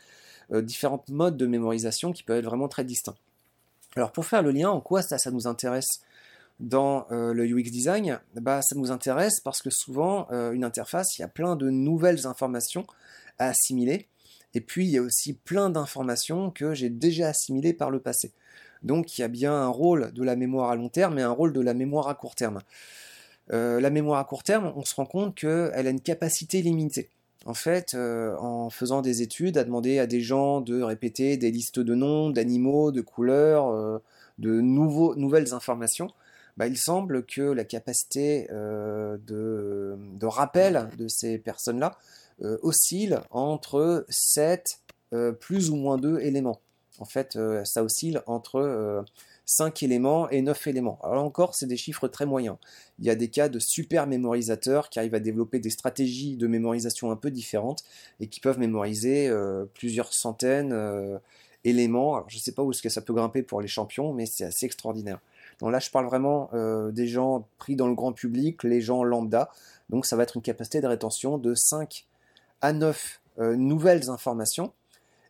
Euh, 0.52 0.62
différents 0.62 1.04
modes 1.08 1.36
de 1.36 1.46
mémorisation 1.46 2.12
qui 2.12 2.22
peuvent 2.22 2.38
être 2.38 2.44
vraiment 2.44 2.68
très 2.68 2.84
distincts. 2.84 3.16
Alors 3.96 4.12
pour 4.12 4.26
faire 4.26 4.42
le 4.42 4.52
lien, 4.52 4.70
en 4.70 4.80
quoi 4.80 5.02
ça, 5.02 5.18
ça 5.18 5.30
nous 5.30 5.48
intéresse 5.48 6.02
dans 6.60 7.06
euh, 7.10 7.32
le 7.32 7.44
UX 7.46 7.70
design? 7.70 8.20
Bah, 8.36 8.62
Ça 8.62 8.76
nous 8.76 8.92
intéresse 8.92 9.40
parce 9.40 9.60
que 9.60 9.70
souvent, 9.70 10.28
euh, 10.30 10.52
une 10.52 10.62
interface, 10.62 11.18
il 11.18 11.22
y 11.22 11.24
a 11.24 11.28
plein 11.28 11.56
de 11.56 11.68
nouvelles 11.70 12.26
informations 12.26 12.86
à 13.38 13.48
assimiler. 13.48 14.06
Et 14.54 14.60
puis, 14.60 14.86
il 14.86 14.90
y 14.90 14.98
a 14.98 15.02
aussi 15.02 15.32
plein 15.32 15.68
d'informations 15.68 16.50
que 16.50 16.74
j'ai 16.74 16.90
déjà 16.90 17.28
assimilées 17.28 17.74
par 17.74 17.90
le 17.90 17.98
passé. 17.98 18.32
Donc 18.82 19.18
il 19.18 19.22
y 19.22 19.24
a 19.24 19.28
bien 19.28 19.52
un 19.52 19.68
rôle 19.68 20.12
de 20.12 20.22
la 20.22 20.36
mémoire 20.36 20.70
à 20.70 20.76
long 20.76 20.88
terme 20.88 21.18
et 21.18 21.22
un 21.22 21.30
rôle 21.30 21.52
de 21.52 21.60
la 21.60 21.74
mémoire 21.74 22.08
à 22.08 22.14
court 22.14 22.36
terme. 22.36 22.60
La 23.48 23.90
mémoire 23.90 24.20
à 24.20 24.24
court 24.24 24.42
terme, 24.42 24.72
on 24.76 24.84
se 24.84 24.94
rend 24.94 25.06
compte 25.06 25.34
qu'elle 25.34 25.86
a 25.86 25.90
une 25.90 26.00
capacité 26.00 26.62
limitée. 26.62 27.08
En 27.46 27.54
fait, 27.54 27.94
euh, 27.94 28.36
en 28.38 28.70
faisant 28.70 29.02
des 29.02 29.22
études, 29.22 29.56
à 29.56 29.62
demander 29.62 30.00
à 30.00 30.08
des 30.08 30.20
gens 30.20 30.60
de 30.60 30.82
répéter 30.82 31.36
des 31.36 31.52
listes 31.52 31.78
de 31.78 31.94
noms, 31.94 32.30
d'animaux, 32.30 32.90
de 32.90 33.00
couleurs, 33.00 33.68
euh, 33.68 33.98
de 34.38 34.60
nouveaux, 34.60 35.14
nouvelles 35.14 35.54
informations, 35.54 36.10
bah, 36.56 36.66
il 36.66 36.76
semble 36.76 37.24
que 37.24 37.42
la 37.42 37.64
capacité 37.64 38.48
de, 38.50 39.18
de, 39.96 40.26
rappel 40.26 40.88
de 40.98 41.06
ces 41.06 41.38
personnes-là 41.38 41.98
oscille 42.62 43.20
entre 43.30 44.06
7 44.08 44.80
plus 45.38 45.70
ou 45.70 45.76
moins 45.76 45.98
2 45.98 46.20
éléments. 46.20 46.60
En 46.98 47.04
fait, 47.04 47.38
ça 47.64 47.84
oscille 47.84 48.22
entre 48.26 49.04
5 49.46 49.84
éléments 49.84 50.28
et 50.28 50.42
9 50.42 50.66
éléments. 50.66 50.98
Alors 51.04 51.24
encore, 51.24 51.54
c'est 51.54 51.66
des 51.66 51.76
chiffres 51.76 52.08
très 52.08 52.26
moyens. 52.26 52.56
Il 52.98 53.06
y 53.06 53.10
a 53.10 53.14
des 53.14 53.28
cas 53.28 53.48
de 53.48 53.60
super 53.60 54.08
mémorisateurs 54.08 54.90
qui 54.90 54.98
arrivent 54.98 55.14
à 55.14 55.20
développer 55.20 55.60
des 55.60 55.70
stratégies 55.70 56.36
de 56.36 56.48
mémorisation 56.48 57.12
un 57.12 57.16
peu 57.16 57.30
différentes 57.30 57.84
et 58.18 58.26
qui 58.26 58.40
peuvent 58.40 58.58
mémoriser 58.58 59.28
euh, 59.28 59.64
plusieurs 59.74 60.12
centaines 60.12 60.76
d'éléments. 61.64 62.18
Euh, 62.18 62.20
je 62.26 62.36
ne 62.36 62.40
sais 62.40 62.52
pas 62.52 62.62
où 62.62 62.72
est-ce 62.72 62.82
que 62.82 62.88
ça 62.88 63.00
peut 63.00 63.14
grimper 63.14 63.42
pour 63.42 63.60
les 63.60 63.68
champions, 63.68 64.12
mais 64.12 64.26
c'est 64.26 64.44
assez 64.44 64.66
extraordinaire. 64.66 65.20
Donc 65.60 65.70
là, 65.70 65.78
je 65.78 65.90
parle 65.90 66.06
vraiment 66.06 66.50
euh, 66.52 66.90
des 66.90 67.06
gens 67.06 67.46
pris 67.58 67.76
dans 67.76 67.86
le 67.86 67.94
grand 67.94 68.12
public, 68.12 68.64
les 68.64 68.80
gens 68.80 69.04
lambda. 69.04 69.50
Donc 69.90 70.06
ça 70.06 70.16
va 70.16 70.24
être 70.24 70.36
une 70.36 70.42
capacité 70.42 70.80
de 70.80 70.88
rétention 70.88 71.38
de 71.38 71.54
5 71.54 72.04
à 72.62 72.72
9 72.72 73.20
nouvelles 73.38 74.08
informations 74.08 74.72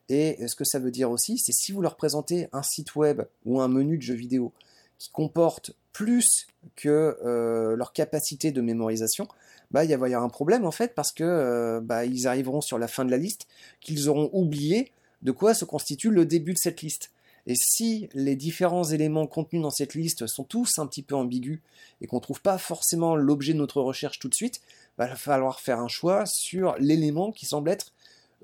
et 0.08 0.46
ce 0.46 0.54
que 0.54 0.64
ça 0.64 0.78
veut 0.78 0.90
dire 0.90 1.10
aussi, 1.10 1.38
c'est 1.38 1.52
si 1.52 1.72
vous 1.72 1.82
leur 1.82 1.96
présentez 1.96 2.48
un 2.52 2.62
site 2.62 2.94
web 2.94 3.22
ou 3.44 3.60
un 3.60 3.68
menu 3.68 3.96
de 3.96 4.02
jeu 4.02 4.14
vidéo 4.14 4.52
qui 4.98 5.10
comporte 5.10 5.72
plus 5.92 6.46
que 6.76 7.18
euh, 7.24 7.76
leur 7.76 7.92
capacité 7.92 8.52
de 8.52 8.60
mémorisation, 8.60 9.26
bah, 9.70 9.84
il 9.84 9.96
va 9.96 10.08
y 10.08 10.14
avoir 10.14 10.22
un 10.22 10.28
problème 10.28 10.64
en 10.64 10.70
fait 10.70 10.94
parce 10.94 11.12
que 11.12 11.24
euh, 11.24 11.80
bah, 11.80 12.04
ils 12.04 12.26
arriveront 12.28 12.60
sur 12.60 12.78
la 12.78 12.88
fin 12.88 13.04
de 13.04 13.10
la 13.10 13.16
liste 13.16 13.46
qu'ils 13.80 14.08
auront 14.08 14.30
oublié 14.32 14.92
de 15.22 15.32
quoi 15.32 15.54
se 15.54 15.64
constitue 15.64 16.10
le 16.10 16.24
début 16.24 16.52
de 16.52 16.58
cette 16.58 16.82
liste. 16.82 17.10
Et 17.48 17.54
si 17.54 18.08
les 18.12 18.34
différents 18.34 18.84
éléments 18.84 19.26
contenus 19.26 19.62
dans 19.62 19.70
cette 19.70 19.94
liste 19.94 20.26
sont 20.26 20.44
tous 20.44 20.78
un 20.78 20.86
petit 20.86 21.02
peu 21.02 21.14
ambigus 21.14 21.60
et 22.00 22.06
qu'on 22.06 22.16
ne 22.16 22.20
trouve 22.20 22.42
pas 22.42 22.58
forcément 22.58 23.14
l'objet 23.14 23.52
de 23.52 23.58
notre 23.58 23.80
recherche 23.80 24.18
tout 24.18 24.28
de 24.28 24.34
suite, 24.34 24.60
bah, 24.98 25.06
il 25.06 25.10
va 25.10 25.16
falloir 25.16 25.60
faire 25.60 25.78
un 25.78 25.88
choix 25.88 26.26
sur 26.26 26.74
l'élément 26.78 27.32
qui 27.32 27.46
semble 27.46 27.70
être 27.70 27.92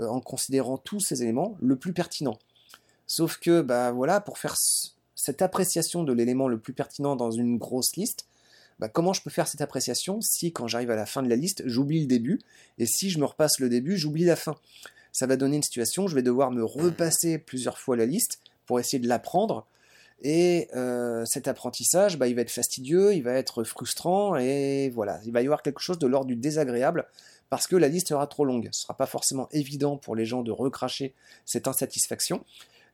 euh, 0.00 0.06
en 0.06 0.20
considérant 0.20 0.78
tous 0.78 1.00
ces 1.00 1.22
éléments, 1.22 1.56
le 1.60 1.76
plus 1.76 1.92
pertinent. 1.92 2.38
Sauf 3.06 3.38
que, 3.38 3.60
bah 3.60 3.92
voilà, 3.92 4.20
pour 4.20 4.38
faire 4.38 4.56
cette 5.14 5.42
appréciation 5.42 6.02
de 6.02 6.12
l'élément 6.12 6.48
le 6.48 6.58
plus 6.58 6.72
pertinent 6.72 7.16
dans 7.16 7.30
une 7.30 7.58
grosse 7.58 7.96
liste, 7.96 8.26
bah, 8.78 8.88
comment 8.88 9.12
je 9.12 9.22
peux 9.22 9.30
faire 9.30 9.46
cette 9.46 9.60
appréciation 9.60 10.20
si 10.20 10.52
quand 10.52 10.66
j'arrive 10.66 10.90
à 10.90 10.96
la 10.96 11.06
fin 11.06 11.22
de 11.22 11.28
la 11.28 11.36
liste, 11.36 11.62
j'oublie 11.66 12.00
le 12.00 12.06
début, 12.06 12.40
et 12.78 12.86
si 12.86 13.10
je 13.10 13.18
me 13.18 13.24
repasse 13.24 13.58
le 13.60 13.68
début, 13.68 13.96
j'oublie 13.96 14.24
la 14.24 14.34
fin? 14.34 14.56
Ça 15.12 15.26
va 15.26 15.36
donner 15.36 15.56
une 15.56 15.62
situation, 15.62 16.08
je 16.08 16.14
vais 16.14 16.22
devoir 16.22 16.50
me 16.50 16.64
repasser 16.64 17.38
plusieurs 17.38 17.78
fois 17.78 17.96
la 17.96 18.06
liste 18.06 18.40
pour 18.66 18.80
essayer 18.80 18.98
de 18.98 19.08
l'apprendre, 19.08 19.66
et 20.22 20.68
euh, 20.74 21.24
cet 21.26 21.48
apprentissage, 21.48 22.18
bah, 22.18 22.28
il 22.28 22.34
va 22.34 22.42
être 22.42 22.50
fastidieux, 22.50 23.12
il 23.12 23.22
va 23.22 23.34
être 23.34 23.64
frustrant, 23.64 24.36
et 24.36 24.90
voilà, 24.90 25.20
il 25.24 25.32
va 25.32 25.42
y 25.42 25.44
avoir 25.44 25.62
quelque 25.62 25.80
chose 25.80 25.98
de 25.98 26.06
l'ordre 26.06 26.28
du 26.28 26.36
désagréable 26.36 27.06
parce 27.52 27.66
que 27.66 27.76
la 27.76 27.88
liste 27.88 28.08
sera 28.08 28.26
trop 28.26 28.46
longue. 28.46 28.70
Ce 28.72 28.78
ne 28.78 28.82
sera 28.84 28.96
pas 28.96 29.04
forcément 29.04 29.46
évident 29.50 29.98
pour 29.98 30.16
les 30.16 30.24
gens 30.24 30.42
de 30.42 30.50
recracher 30.50 31.12
cette 31.44 31.68
insatisfaction. 31.68 32.46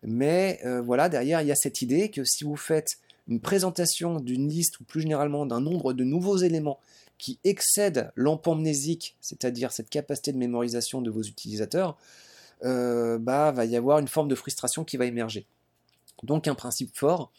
Mais 0.02 0.58
euh, 0.64 0.80
voilà, 0.80 1.08
derrière, 1.08 1.42
il 1.42 1.46
y 1.46 1.52
a 1.52 1.54
cette 1.54 1.80
idée 1.80 2.10
que 2.10 2.24
si 2.24 2.42
vous 2.42 2.56
faites 2.56 2.98
une 3.28 3.38
présentation 3.38 4.18
d'une 4.18 4.48
liste 4.48 4.80
ou 4.80 4.84
plus 4.84 5.02
généralement 5.02 5.46
d'un 5.46 5.60
nombre 5.60 5.92
de 5.92 6.02
nouveaux 6.02 6.38
éléments 6.38 6.80
qui 7.18 7.38
excèdent 7.44 8.10
l'empamnésique, 8.16 9.16
c'est-à-dire 9.20 9.70
cette 9.70 9.90
capacité 9.90 10.32
de 10.32 10.38
mémorisation 10.38 11.02
de 11.02 11.10
vos 11.12 11.22
utilisateurs, 11.22 11.96
euh, 12.64 13.16
bah, 13.16 13.52
va 13.52 13.64
y 13.64 13.76
avoir 13.76 14.00
une 14.00 14.08
forme 14.08 14.26
de 14.26 14.34
frustration 14.34 14.82
qui 14.82 14.96
va 14.96 15.04
émerger. 15.04 15.46
Donc 16.24 16.48
un 16.48 16.56
principe 16.56 16.96
fort, 16.96 17.30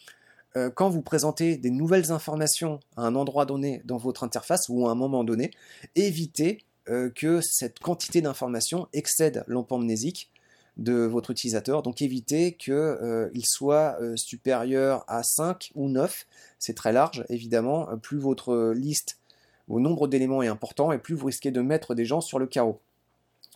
euh, 0.55 0.69
quand 0.69 0.89
vous 0.89 1.01
présentez 1.01 1.57
des 1.57 1.69
nouvelles 1.69 2.13
informations 2.13 2.79
à 2.95 3.01
un 3.01 3.15
endroit 3.15 3.45
donné 3.45 3.81
dans 3.83 3.97
votre 3.97 4.23
interface 4.23 4.69
ou 4.69 4.87
à 4.87 4.91
un 4.91 4.95
moment 4.95 5.25
donné, 5.25 5.51
évitez 5.95 6.63
euh, 6.89 7.09
que 7.13 7.39
cette 7.39 7.79
quantité 7.79 8.21
d'informations 8.21 8.87
excède 8.93 9.43
l'empamnésique 9.47 10.31
de 10.77 10.93
votre 10.93 11.29
utilisateur. 11.29 11.83
Donc 11.83 12.01
évitez 12.01 12.53
qu'il 12.53 12.73
euh, 12.73 13.29
soit 13.43 13.97
euh, 14.01 14.15
supérieur 14.15 15.03
à 15.07 15.21
5 15.21 15.71
ou 15.75 15.87
9. 15.87 16.25
C'est 16.57 16.73
très 16.73 16.91
large, 16.91 17.25
évidemment. 17.29 17.87
Plus 17.97 18.17
votre 18.17 18.71
liste, 18.73 19.19
vos 19.67 19.79
nombre 19.79 20.07
d'éléments 20.07 20.41
est 20.41 20.47
important, 20.47 20.91
et 20.91 20.97
plus 20.97 21.13
vous 21.13 21.27
risquez 21.27 21.51
de 21.51 21.61
mettre 21.61 21.93
des 21.93 22.05
gens 22.05 22.21
sur 22.21 22.39
le 22.39 22.47
carreau. 22.47 22.79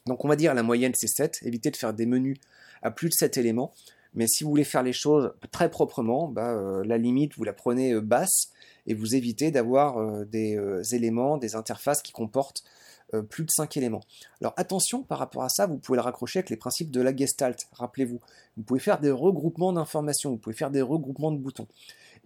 Donc 0.05 0.23
on 0.25 0.27
va 0.27 0.35
dire 0.35 0.53
la 0.53 0.63
moyenne 0.63 0.93
c'est 0.93 1.07
7. 1.07 1.39
Évitez 1.43 1.71
de 1.71 1.77
faire 1.77 1.93
des 1.93 2.05
menus 2.05 2.37
à 2.83 2.91
plus 2.91 3.09
de 3.09 3.13
7 3.13 3.37
éléments. 3.37 3.73
Mais 4.13 4.27
si 4.27 4.43
vous 4.43 4.51
voulez 4.51 4.63
faire 4.63 4.83
les 4.83 4.93
choses 4.93 5.33
très 5.51 5.71
proprement, 5.71 6.27
bah, 6.27 6.83
la 6.85 6.99
limite, 6.99 7.35
vous 7.35 7.45
la 7.45 7.53
prenez 7.53 7.99
basse 7.99 8.52
et 8.87 8.93
vous 8.93 9.15
évitez 9.15 9.51
d'avoir 9.51 10.25
des 10.25 10.57
éléments, 10.93 11.37
des 11.37 11.55
interfaces 11.55 12.01
qui 12.01 12.11
comportent 12.11 12.63
euh, 13.13 13.21
plus 13.21 13.43
de 13.43 13.51
5 13.51 13.77
éléments. 13.77 14.01
Alors 14.41 14.53
attention 14.57 15.03
par 15.03 15.19
rapport 15.19 15.43
à 15.43 15.49
ça, 15.49 15.67
vous 15.67 15.77
pouvez 15.77 15.97
le 15.97 16.01
raccrocher 16.01 16.39
avec 16.39 16.49
les 16.49 16.57
principes 16.57 16.89
de 16.89 17.01
la 17.01 17.15
gestalt, 17.15 17.67
rappelez-vous. 17.73 18.19
Vous 18.57 18.63
pouvez 18.63 18.79
faire 18.79 18.99
des 18.99 19.11
regroupements 19.11 19.73
d'informations, 19.73 20.31
vous 20.31 20.37
pouvez 20.37 20.55
faire 20.55 20.71
des 20.71 20.81
regroupements 20.81 21.31
de 21.31 21.37
boutons. 21.37 21.67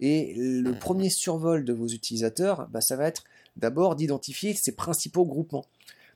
Et 0.00 0.34
le 0.36 0.72
premier 0.78 1.10
survol 1.10 1.64
de 1.64 1.72
vos 1.72 1.88
utilisateurs, 1.88 2.68
bah, 2.68 2.80
ça 2.80 2.96
va 2.96 3.06
être 3.06 3.24
d'abord 3.56 3.96
d'identifier 3.96 4.54
ces 4.54 4.72
principaux 4.72 5.26
groupements. 5.26 5.66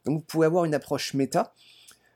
Donc 0.04 0.20
vous 0.20 0.25
pouvez 0.25 0.46
avoir 0.46 0.64
une 0.64 0.75
approche 0.75 1.12
méta, 1.12 1.52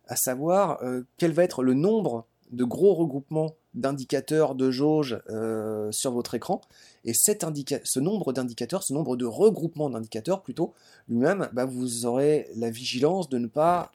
à 0.07 0.17
savoir 0.17 0.83
euh, 0.83 1.03
quel 1.19 1.33
va 1.33 1.43
être 1.43 1.63
le 1.63 1.75
nombre 1.75 2.27
de 2.53 2.65
gros 2.65 2.95
regroupements 2.95 3.55
d'indicateurs 3.77 4.55
de 4.55 4.71
jauge 4.71 5.19
euh, 5.31 5.93
sur 5.93 6.11
votre 6.11 6.35
écran. 6.35 6.61
Et 7.05 7.13
ce 7.15 8.01
nombre 8.01 8.33
d'indicateurs, 8.33 8.83
ce 8.83 8.93
nombre 8.93 9.17
de 9.17 9.27
regroupements 9.27 9.91
d'indicateurs 9.91 10.43
plutôt, 10.43 10.75
lui-même, 11.09 11.49
bah, 11.53 11.67
vous 11.67 12.07
aurez 12.07 12.49
la 12.57 12.71
vigilance 12.71 13.29
de 13.29 13.39
ne 13.39 13.47
pas 13.47 13.93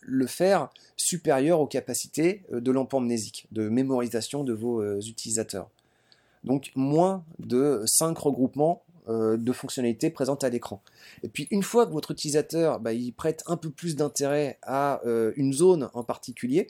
le 0.00 0.26
faire 0.26 0.68
supérieur 0.96 1.60
aux 1.60 1.66
capacités 1.66 2.42
euh, 2.52 2.60
de 2.60 2.70
l'empamnésique, 2.70 3.48
de 3.50 3.68
mémorisation 3.68 4.44
de 4.44 4.52
vos 4.52 4.82
euh, 4.82 5.00
utilisateurs. 5.00 5.68
Donc 6.44 6.70
moins 6.74 7.24
de 7.38 7.82
5 7.86 8.16
regroupements 8.18 8.82
de 9.08 9.52
fonctionnalités 9.52 10.10
présentes 10.10 10.44
à 10.44 10.48
l'écran. 10.48 10.80
Et 11.24 11.28
puis 11.28 11.48
une 11.50 11.64
fois 11.64 11.86
que 11.86 11.92
votre 11.92 12.12
utilisateur 12.12 12.78
bah, 12.78 12.92
il 12.92 13.12
prête 13.12 13.42
un 13.46 13.56
peu 13.56 13.68
plus 13.68 13.96
d'intérêt 13.96 14.58
à 14.62 15.00
une 15.34 15.52
zone 15.52 15.90
en 15.92 16.04
particulier, 16.04 16.68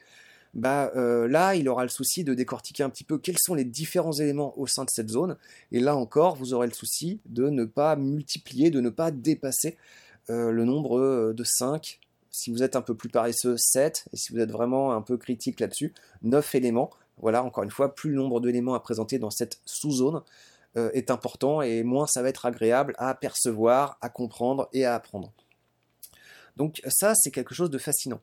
bah 0.54 0.92
euh, 0.96 1.26
là, 1.28 1.54
il 1.54 1.68
aura 1.68 1.82
le 1.82 1.88
souci 1.88 2.24
de 2.24 2.34
décortiquer 2.34 2.82
un 2.82 2.90
petit 2.90 3.04
peu 3.04 3.18
quels 3.18 3.38
sont 3.38 3.54
les 3.54 3.64
différents 3.64 4.12
éléments 4.12 4.58
au 4.58 4.66
sein 4.66 4.84
de 4.84 4.90
cette 4.90 5.08
zone. 5.08 5.36
Et 5.70 5.80
là 5.80 5.96
encore, 5.96 6.36
vous 6.36 6.52
aurez 6.52 6.66
le 6.66 6.74
souci 6.74 7.20
de 7.26 7.48
ne 7.48 7.64
pas 7.64 7.96
multiplier, 7.96 8.70
de 8.70 8.80
ne 8.80 8.90
pas 8.90 9.10
dépasser 9.10 9.76
euh, 10.28 10.50
le 10.50 10.64
nombre 10.64 10.98
euh, 10.98 11.32
de 11.32 11.42
5. 11.42 12.00
Si 12.30 12.50
vous 12.50 12.62
êtes 12.62 12.76
un 12.76 12.82
peu 12.82 12.94
plus 12.94 13.08
paresseux, 13.08 13.56
7. 13.56 14.08
Et 14.12 14.16
si 14.16 14.32
vous 14.32 14.40
êtes 14.40 14.50
vraiment 14.50 14.92
un 14.92 15.00
peu 15.00 15.16
critique 15.16 15.58
là-dessus, 15.58 15.94
9 16.22 16.54
éléments. 16.54 16.90
Voilà, 17.18 17.42
encore 17.42 17.64
une 17.64 17.70
fois, 17.70 17.94
plus 17.94 18.10
le 18.10 18.16
nombre 18.16 18.40
d'éléments 18.40 18.74
à 18.74 18.80
présenter 18.80 19.18
dans 19.18 19.30
cette 19.30 19.60
sous-zone 19.64 20.22
est 20.74 21.10
important 21.10 21.60
et 21.60 21.82
moins 21.82 22.06
ça 22.06 22.22
va 22.22 22.30
être 22.30 22.46
agréable 22.46 22.94
à 22.96 23.14
percevoir, 23.14 23.98
à 24.00 24.08
comprendre 24.08 24.70
et 24.72 24.86
à 24.86 24.94
apprendre. 24.94 25.30
Donc 26.56 26.80
ça, 26.88 27.14
c'est 27.14 27.30
quelque 27.30 27.54
chose 27.54 27.68
de 27.68 27.76
fascinant. 27.76 28.20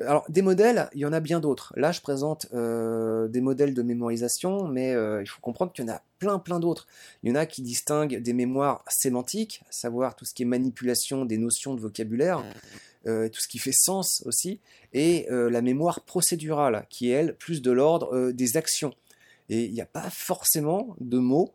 Alors, 0.00 0.24
des 0.30 0.40
modèles, 0.40 0.88
il 0.94 1.00
y 1.00 1.04
en 1.04 1.12
a 1.12 1.20
bien 1.20 1.40
d'autres. 1.40 1.74
Là, 1.76 1.92
je 1.92 2.00
présente 2.00 2.46
euh, 2.54 3.28
des 3.28 3.42
modèles 3.42 3.74
de 3.74 3.82
mémorisation, 3.82 4.66
mais 4.66 4.94
euh, 4.94 5.20
il 5.22 5.26
faut 5.26 5.40
comprendre 5.40 5.72
qu'il 5.72 5.84
y 5.84 5.90
en 5.90 5.92
a 5.92 6.02
plein, 6.18 6.38
plein 6.38 6.58
d'autres. 6.58 6.86
Il 7.22 7.28
y 7.28 7.32
en 7.32 7.34
a 7.34 7.44
qui 7.44 7.60
distinguent 7.60 8.16
des 8.16 8.32
mémoires 8.32 8.82
sémantiques, 8.88 9.62
à 9.68 9.72
savoir 9.72 10.16
tout 10.16 10.24
ce 10.24 10.32
qui 10.32 10.42
est 10.42 10.46
manipulation 10.46 11.26
des 11.26 11.36
notions 11.36 11.74
de 11.74 11.80
vocabulaire, 11.80 12.42
euh, 13.06 13.28
tout 13.28 13.40
ce 13.40 13.48
qui 13.48 13.58
fait 13.58 13.74
sens 13.74 14.22
aussi, 14.24 14.60
et 14.94 15.26
la 15.30 15.62
mémoire 15.62 16.00
procédurale, 16.00 16.86
qui 16.88 17.10
est, 17.10 17.14
elle, 17.14 17.36
plus 17.36 17.60
de 17.60 17.70
l'ordre 17.70 18.32
des 18.32 18.56
actions. 18.56 18.94
Et 19.48 19.64
il 19.64 19.72
n'y 19.72 19.80
a 19.80 19.86
pas 19.86 20.08
forcément 20.10 20.96
de 21.00 21.18
mots 21.18 21.52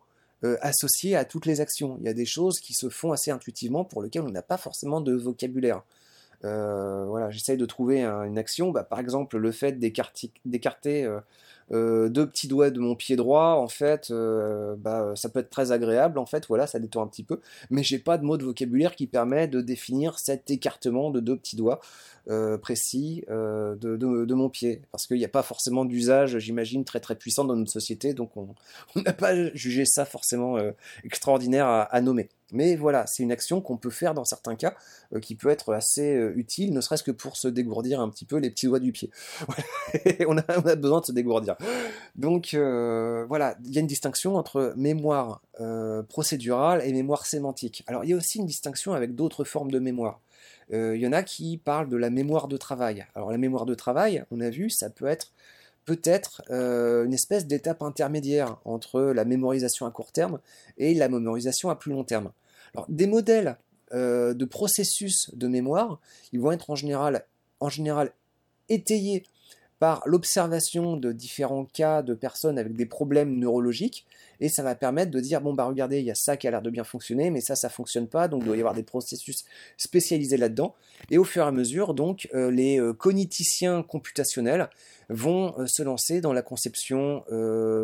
associés 0.61 1.15
à 1.15 1.25
toutes 1.25 1.45
les 1.45 1.59
actions. 1.61 1.97
Il 1.99 2.05
y 2.05 2.09
a 2.09 2.13
des 2.13 2.25
choses 2.25 2.59
qui 2.59 2.73
se 2.73 2.89
font 2.89 3.11
assez 3.11 3.31
intuitivement 3.31 3.83
pour 3.83 4.03
lesquelles 4.03 4.21
on 4.21 4.29
n'a 4.29 4.43
pas 4.43 4.57
forcément 4.57 5.01
de 5.01 5.13
vocabulaire. 5.13 5.81
Euh, 6.45 7.05
voilà, 7.07 7.29
j'essaye 7.31 7.57
de 7.57 7.65
trouver 7.65 8.03
une 8.03 8.37
action, 8.37 8.71
bah, 8.71 8.83
par 8.83 8.99
exemple 8.99 9.37
le 9.37 9.51
fait 9.51 9.79
d'écarter 9.79 11.09
euh, 11.71 12.09
deux 12.09 12.27
petits 12.27 12.47
doigts 12.47 12.69
de 12.69 12.79
mon 12.79 12.95
pied 12.95 13.15
droit, 13.15 13.55
en 13.55 13.67
fait, 13.67 14.13
bah, 14.77 15.13
ça 15.15 15.29
peut 15.29 15.39
être 15.39 15.49
très 15.49 15.71
agréable, 15.71 16.19
en 16.19 16.25
fait, 16.25 16.45
voilà, 16.47 16.67
ça 16.67 16.79
détend 16.79 17.03
un 17.03 17.07
petit 17.07 17.23
peu, 17.23 17.39
mais 17.69 17.83
j'ai 17.83 17.99
pas 17.99 18.17
de 18.17 18.23
mot 18.23 18.37
de 18.37 18.43
vocabulaire 18.43 18.95
qui 18.95 19.07
permet 19.07 19.47
de 19.47 19.61
définir 19.61 20.19
cet 20.19 20.49
écartement 20.51 21.09
de 21.09 21.19
deux 21.19 21.35
petits 21.35 21.55
doigts. 21.55 21.81
Euh, 22.27 22.57
précis 22.57 23.23
euh, 23.29 23.75
de, 23.75 24.33
mon 24.33 24.49
pied. 24.49 24.81
Parce 24.91 25.05
qu'il 25.05 25.17
n'y 25.17 25.25
a 25.25 25.29
pas 25.29 25.43
forcément 25.43 25.85
d'usage, 25.85 26.39
j'imagine, 26.39 26.83
très 26.83 26.99
très 26.99 27.15
puissant 27.15 27.45
dans 27.45 27.55
notre 27.55 27.71
société, 27.71 28.15
donc 28.15 28.35
on 28.35 28.55
n'a 28.95 29.13
pas 29.13 29.53
jugé 29.53 29.85
ça 29.85 30.05
forcément 30.05 30.57
euh, 30.57 30.71
extraordinaire 31.03 31.67
à, 31.67 32.01
nommer. 32.01 32.29
Mais 32.51 32.75
voilà, 32.75 33.05
c'est 33.05 33.21
une 33.21 33.31
action 33.31 33.61
qu'on 33.61 33.77
peut 33.77 33.91
faire 33.91 34.15
dans 34.15 34.23
certains 34.23 34.55
cas, 34.55 34.75
qui 35.21 35.35
peut 35.35 35.49
être 35.49 35.73
assez 35.73 36.15
utile, 36.35 36.73
ne 36.73 36.81
serait-ce 36.81 37.03
que 37.03 37.11
pour 37.11 37.37
se 37.37 37.47
dégourdir 37.47 37.99
un 37.99 38.09
petit 38.09 38.25
peu 38.25 38.37
les 38.37 38.49
petits 38.49 38.67
doigts 38.67 38.79
du 38.79 38.91
pied. 38.91 39.11
on, 40.27 40.37
a, 40.37 40.43
on, 40.57 40.67
a, 40.67 40.75
besoin 40.75 41.01
de 41.01 41.05
se 41.05 41.11
dégourdir. 41.11 41.55
Donc 42.15 42.55
voilà, 42.55 43.55
il 43.65 43.73
y 43.73 43.77
a 43.77 43.81
une 43.81 43.87
distinction 43.87 44.35
entre 44.35 44.73
mémoire 44.77 45.41
procédurale 46.09 46.81
et 46.85 46.93
mémoire 46.93 47.25
sémantique. 47.25 47.83
Alors 47.87 48.03
il 48.03 48.11
y 48.11 48.13
a 48.13 48.15
aussi 48.15 48.39
une 48.39 48.45
distinction 48.45 48.93
avec 48.93 49.15
d'autres 49.15 49.43
formes 49.43 49.71
de 49.71 49.79
mémoire. 49.79 50.21
Euh, 50.73 50.95
il 50.95 51.01
y 51.01 51.07
en 51.07 51.13
a 51.13 51.23
qui 51.23 51.57
parlent 51.57 51.89
de 51.89 51.97
la 51.97 52.09
mémoire 52.09 52.47
de 52.47 52.57
travail. 52.57 53.05
Alors 53.15 53.31
la 53.31 53.37
mémoire 53.37 53.65
de 53.65 53.75
travail, 53.75 54.23
on 54.31 54.41
a 54.41 54.49
vu, 54.49 54.69
ça 54.69 54.89
peut 54.89 55.05
être 55.05 55.31
peut-être 55.85 56.41
euh, 56.49 57.05
une 57.05 57.13
espèce 57.13 57.45
d'étape 57.45 57.83
intermédiaire 57.83 58.57
entre 58.65 59.01
la 59.01 59.23
mémorisation 59.23 59.85
à 59.85 59.91
court 59.91 60.11
terme 60.11 60.39
et 60.77 60.93
la 60.95 61.07
mémorisation 61.09 61.69
à 61.69 61.75
plus 61.75 61.91
long 61.91 62.03
terme. 62.03 62.31
Alors 62.73 62.87
des 62.89 63.07
modèles 63.07 63.57
euh, 63.93 64.33
de 64.33 64.45
processus 64.45 65.29
de 65.33 65.47
mémoire, 65.47 65.99
ils 66.33 66.39
vont 66.39 66.51
être 66.51 66.71
en 66.71 66.75
général, 66.75 67.25
en 67.59 67.69
général 67.69 68.11
étayés 68.67 69.23
par 69.77 70.01
l'observation 70.05 70.97
de 70.97 71.11
différents 71.11 71.65
cas 71.65 72.01
de 72.01 72.13
personnes 72.15 72.57
avec 72.57 72.75
des 72.75 72.85
problèmes 72.85 73.37
neurologiques, 73.37 74.07
et 74.39 74.49
ça 74.49 74.63
va 74.63 74.75
permettre 74.75 75.11
de 75.11 75.19
dire 75.19 75.41
bon 75.41 75.53
bah 75.53 75.65
regardez 75.65 75.99
il 75.99 76.05
y 76.05 76.11
a 76.11 76.15
ça 76.15 76.37
qui 76.37 76.47
a 76.47 76.51
l'air 76.51 76.61
de 76.61 76.69
bien 76.69 76.83
fonctionner 76.83 77.29
mais 77.29 77.41
ça 77.41 77.55
ça 77.55 77.69
fonctionne 77.69 78.07
pas 78.07 78.27
donc 78.27 78.41
il 78.43 78.47
doit 78.47 78.57
y 78.57 78.59
avoir 78.59 78.73
des 78.73 78.83
processus 78.83 79.45
spécialisés 79.77 80.37
là-dedans. 80.37 80.75
Et 81.11 81.17
au 81.17 81.23
fur 81.23 81.43
et 81.43 81.47
à 81.47 81.51
mesure 81.51 81.93
donc 81.93 82.27
euh, 82.33 82.51
les 82.51 82.79
euh, 82.79 82.93
cogniticiens 82.93 83.83
computationnels 83.83 84.69
vont 85.09 85.53
euh, 85.59 85.67
se 85.67 85.83
lancer 85.83 86.19
dans 86.21 86.33
la 86.33 86.41
conception 86.41 87.23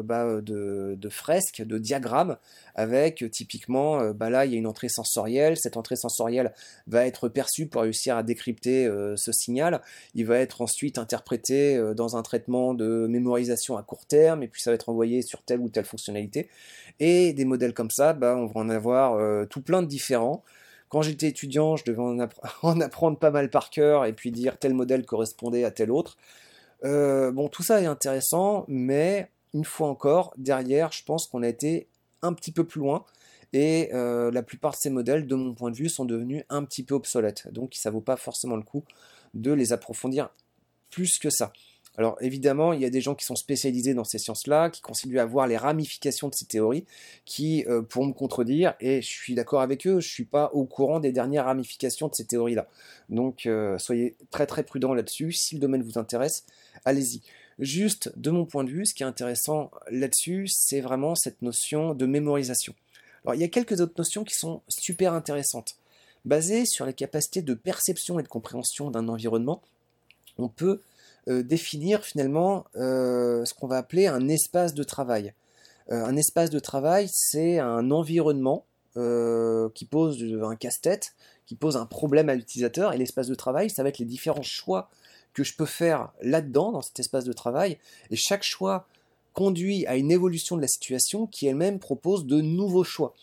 bah, 0.03 0.41
de, 0.41 1.09
fresques, 1.09 1.61
de 1.61 1.77
diagrammes, 1.77 2.37
avec 2.75 3.23
typiquement, 3.31 4.11
bah 4.11 4.29
là 4.29 4.45
il 4.45 4.51
y 4.51 4.55
a 4.55 4.57
une 4.57 4.67
entrée 4.67 4.89
sensorielle, 4.89 5.57
cette 5.57 5.77
entrée 5.77 5.95
sensorielle 5.95 6.53
va 6.87 7.05
être 7.05 7.29
perçue 7.29 7.67
pour 7.67 7.83
réussir 7.83 8.17
à 8.17 8.23
décrypter 8.23 8.89
ce 9.15 9.31
signal, 9.31 9.81
il 10.15 10.25
va 10.25 10.39
être 10.39 10.61
ensuite 10.61 10.97
interprété 10.97 11.79
dans 11.95 12.17
un 12.17 12.21
traitement 12.21 12.73
de 12.73 13.07
mémorisation 13.07 13.77
à 13.77 13.83
court 13.83 14.05
terme, 14.05 14.43
et 14.43 14.47
puis 14.47 14.61
ça 14.61 14.71
va 14.71 14.75
être 14.75 14.89
envoyé 14.89 15.21
sur 15.21 15.41
telle 15.41 15.59
ou 15.59 15.69
telle 15.69 15.85
fonctionnalité. 15.85 16.40
Et 16.99 17.33
des 17.33 17.45
modèles 17.45 17.73
comme 17.73 17.89
ça, 17.89 18.13
bah, 18.13 18.35
on 18.37 18.45
va 18.45 18.59
en 18.59 18.69
avoir 18.69 19.15
euh, 19.15 19.45
tout 19.45 19.61
plein 19.61 19.81
de 19.81 19.87
différents. 19.87 20.43
Quand 20.89 21.01
j'étais 21.01 21.27
étudiant, 21.27 21.77
je 21.77 21.85
devais 21.85 22.01
en, 22.61 22.79
apprendre 22.81 23.17
pas 23.17 23.31
mal 23.31 23.49
par 23.49 23.69
cœur 23.69 24.05
et 24.05 24.13
puis 24.13 24.31
dire 24.31 24.57
tel 24.59 24.73
modèle 24.73 25.05
correspondait 25.05 25.63
à 25.63 25.71
tel 25.71 25.91
autre. 25.91 26.17
Euh, 26.83 27.31
bon, 27.31 27.47
tout 27.47 27.63
ça 27.63 27.81
est 27.81 27.85
intéressant, 27.85 28.65
mais 28.67 29.29
une 29.53 29.65
fois 29.65 29.87
encore, 29.87 30.33
derrière, 30.37 30.91
je 30.91 31.03
pense 31.03 31.27
qu'on 31.27 31.43
a 31.43 31.47
été 31.47 31.87
un 32.21 32.33
petit 32.33 32.51
peu 32.51 32.65
plus 32.65 32.79
loin. 32.79 33.05
Et 33.53 33.89
euh, 33.93 34.31
la 34.31 34.43
plupart 34.43 34.71
de 34.71 34.77
ces 34.77 34.89
modèles, 34.89 35.27
de 35.27 35.35
mon 35.35 35.53
point 35.53 35.71
de 35.71 35.75
vue, 35.75 35.89
sont 35.89 36.05
devenus 36.05 36.43
un 36.49 36.63
petit 36.63 36.83
peu 36.83 36.95
obsolètes. 36.95 37.51
Donc 37.51 37.73
ça 37.75 37.89
vaut 37.89 38.01
pas 38.01 38.15
forcément 38.15 38.55
le 38.55 38.63
coup 38.63 38.83
de 39.33 39.51
les 39.51 39.73
approfondir 39.73 40.29
plus 40.89 41.19
que 41.19 41.29
ça. 41.29 41.51
Alors 41.97 42.17
évidemment, 42.21 42.71
il 42.71 42.81
y 42.81 42.85
a 42.85 42.89
des 42.89 43.01
gens 43.01 43.15
qui 43.15 43.25
sont 43.25 43.35
spécialisés 43.35 43.93
dans 43.93 44.05
ces 44.05 44.17
sciences-là, 44.17 44.69
qui 44.69 44.81
continuent 44.81 45.19
à 45.19 45.25
voir 45.25 45.47
les 45.47 45.57
ramifications 45.57 46.29
de 46.29 46.35
ces 46.35 46.45
théories, 46.45 46.85
qui 47.25 47.65
euh, 47.67 47.81
pourront 47.81 48.07
me 48.07 48.13
contredire, 48.13 48.75
et 48.79 49.01
je 49.01 49.07
suis 49.07 49.35
d'accord 49.35 49.61
avec 49.61 49.85
eux, 49.85 49.99
je 49.99 50.07
ne 50.07 50.11
suis 50.11 50.25
pas 50.25 50.51
au 50.53 50.63
courant 50.63 50.99
des 51.01 51.11
dernières 51.11 51.45
ramifications 51.45 52.07
de 52.07 52.15
ces 52.15 52.25
théories-là. 52.25 52.67
Donc 53.09 53.45
euh, 53.45 53.77
soyez 53.77 54.15
très 54.29 54.45
très 54.45 54.63
prudents 54.63 54.93
là-dessus, 54.93 55.33
si 55.33 55.55
le 55.55 55.61
domaine 55.61 55.83
vous 55.83 55.97
intéresse, 55.97 56.45
allez-y. 56.85 57.21
Juste 57.59 58.11
de 58.17 58.31
mon 58.31 58.45
point 58.45 58.63
de 58.63 58.69
vue, 58.69 58.85
ce 58.85 58.93
qui 58.93 59.03
est 59.03 59.05
intéressant 59.05 59.69
là-dessus, 59.91 60.47
c'est 60.47 60.79
vraiment 60.79 61.15
cette 61.15 61.41
notion 61.41 61.93
de 61.93 62.05
mémorisation. 62.05 62.73
Alors 63.25 63.35
il 63.35 63.41
y 63.41 63.43
a 63.43 63.49
quelques 63.49 63.81
autres 63.81 63.93
notions 63.97 64.23
qui 64.23 64.35
sont 64.35 64.61
super 64.69 65.13
intéressantes. 65.13 65.75
Basées 66.23 66.65
sur 66.65 66.85
les 66.85 66.93
capacités 66.93 67.41
de 67.41 67.53
perception 67.53 68.19
et 68.19 68.23
de 68.23 68.27
compréhension 68.27 68.91
d'un 68.91 69.09
environnement, 69.09 69.61
on 70.37 70.47
peut 70.47 70.81
euh, 71.27 71.43
définir 71.43 72.03
finalement 72.03 72.65
euh, 72.75 73.45
ce 73.45 73.53
qu'on 73.53 73.67
va 73.67 73.77
appeler 73.77 74.07
un 74.07 74.27
espace 74.27 74.73
de 74.73 74.83
travail. 74.83 75.33
Euh, 75.91 76.03
un 76.03 76.15
espace 76.15 76.49
de 76.49 76.59
travail, 76.59 77.09
c'est 77.13 77.59
un 77.59 77.91
environnement 77.91 78.65
qui 79.73 79.85
pose 79.85 80.21
un 80.43 80.55
casse-tête, 80.57 81.13
qui 81.45 81.55
pose 81.55 81.77
un 81.77 81.85
problème 81.85 82.27
à 82.27 82.35
l'utilisateur, 82.35 82.91
et 82.91 82.97
l'espace 82.97 83.27
de 83.27 83.35
travail, 83.35 83.69
ça 83.69 83.83
va 83.83 83.89
être 83.89 83.99
les 83.99 84.05
différents 84.05 84.41
choix 84.41 84.89
que 85.33 85.45
je 85.45 85.55
peux 85.55 85.65
faire 85.65 86.11
là-dedans, 86.21 86.73
dans 86.73 86.81
cet 86.81 86.99
espace 86.99 87.23
de 87.23 87.31
travail, 87.31 87.77
et 88.09 88.17
chaque 88.17 88.43
choix 88.43 88.87
conduit 89.31 89.85
à 89.87 89.95
une 89.95 90.11
évolution 90.11 90.57
de 90.57 90.61
la 90.61 90.67
situation 90.67 91.25
qui 91.25 91.47
elle-même 91.47 91.79
propose 91.79 92.25
de 92.25 92.41
nouveaux 92.41 92.83
choix. 92.83 93.13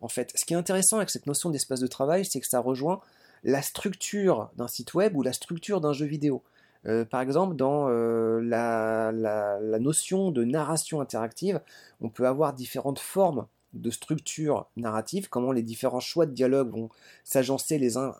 En 0.00 0.06
fait, 0.08 0.30
ce 0.36 0.44
qui 0.44 0.54
est 0.54 0.56
intéressant 0.56 0.98
avec 0.98 1.10
cette 1.10 1.26
notion 1.26 1.50
d'espace 1.50 1.80
de 1.80 1.88
travail, 1.88 2.24
c'est 2.24 2.38
que 2.38 2.46
ça 2.46 2.60
rejoint 2.60 3.00
la 3.42 3.62
structure 3.62 4.50
d'un 4.56 4.68
site 4.68 4.94
web 4.94 5.16
ou 5.16 5.22
la 5.22 5.32
structure 5.32 5.80
d'un 5.80 5.92
jeu 5.92 6.06
vidéo. 6.06 6.44
Euh, 6.86 7.04
par 7.04 7.20
exemple, 7.20 7.56
dans 7.56 7.88
euh, 7.88 8.40
la, 8.40 9.78
notion 9.78 10.30
de 10.30 10.44
narration 10.44 11.00
interactive, 11.00 11.60
on 12.00 12.08
peut 12.08 12.26
avoir 12.26 12.54
différentes 12.54 12.98
formes 12.98 13.46
de 13.74 13.90
structure 13.90 14.66
narrative, 14.76 15.28
comment 15.28 15.52
les 15.52 15.62
différents 15.62 16.00
choix 16.00 16.24
de 16.24 16.32
dialogue 16.32 16.70
vont 16.70 16.88
s'agencer 17.22 17.78
les 17.78 17.96
uns, 17.96 18.14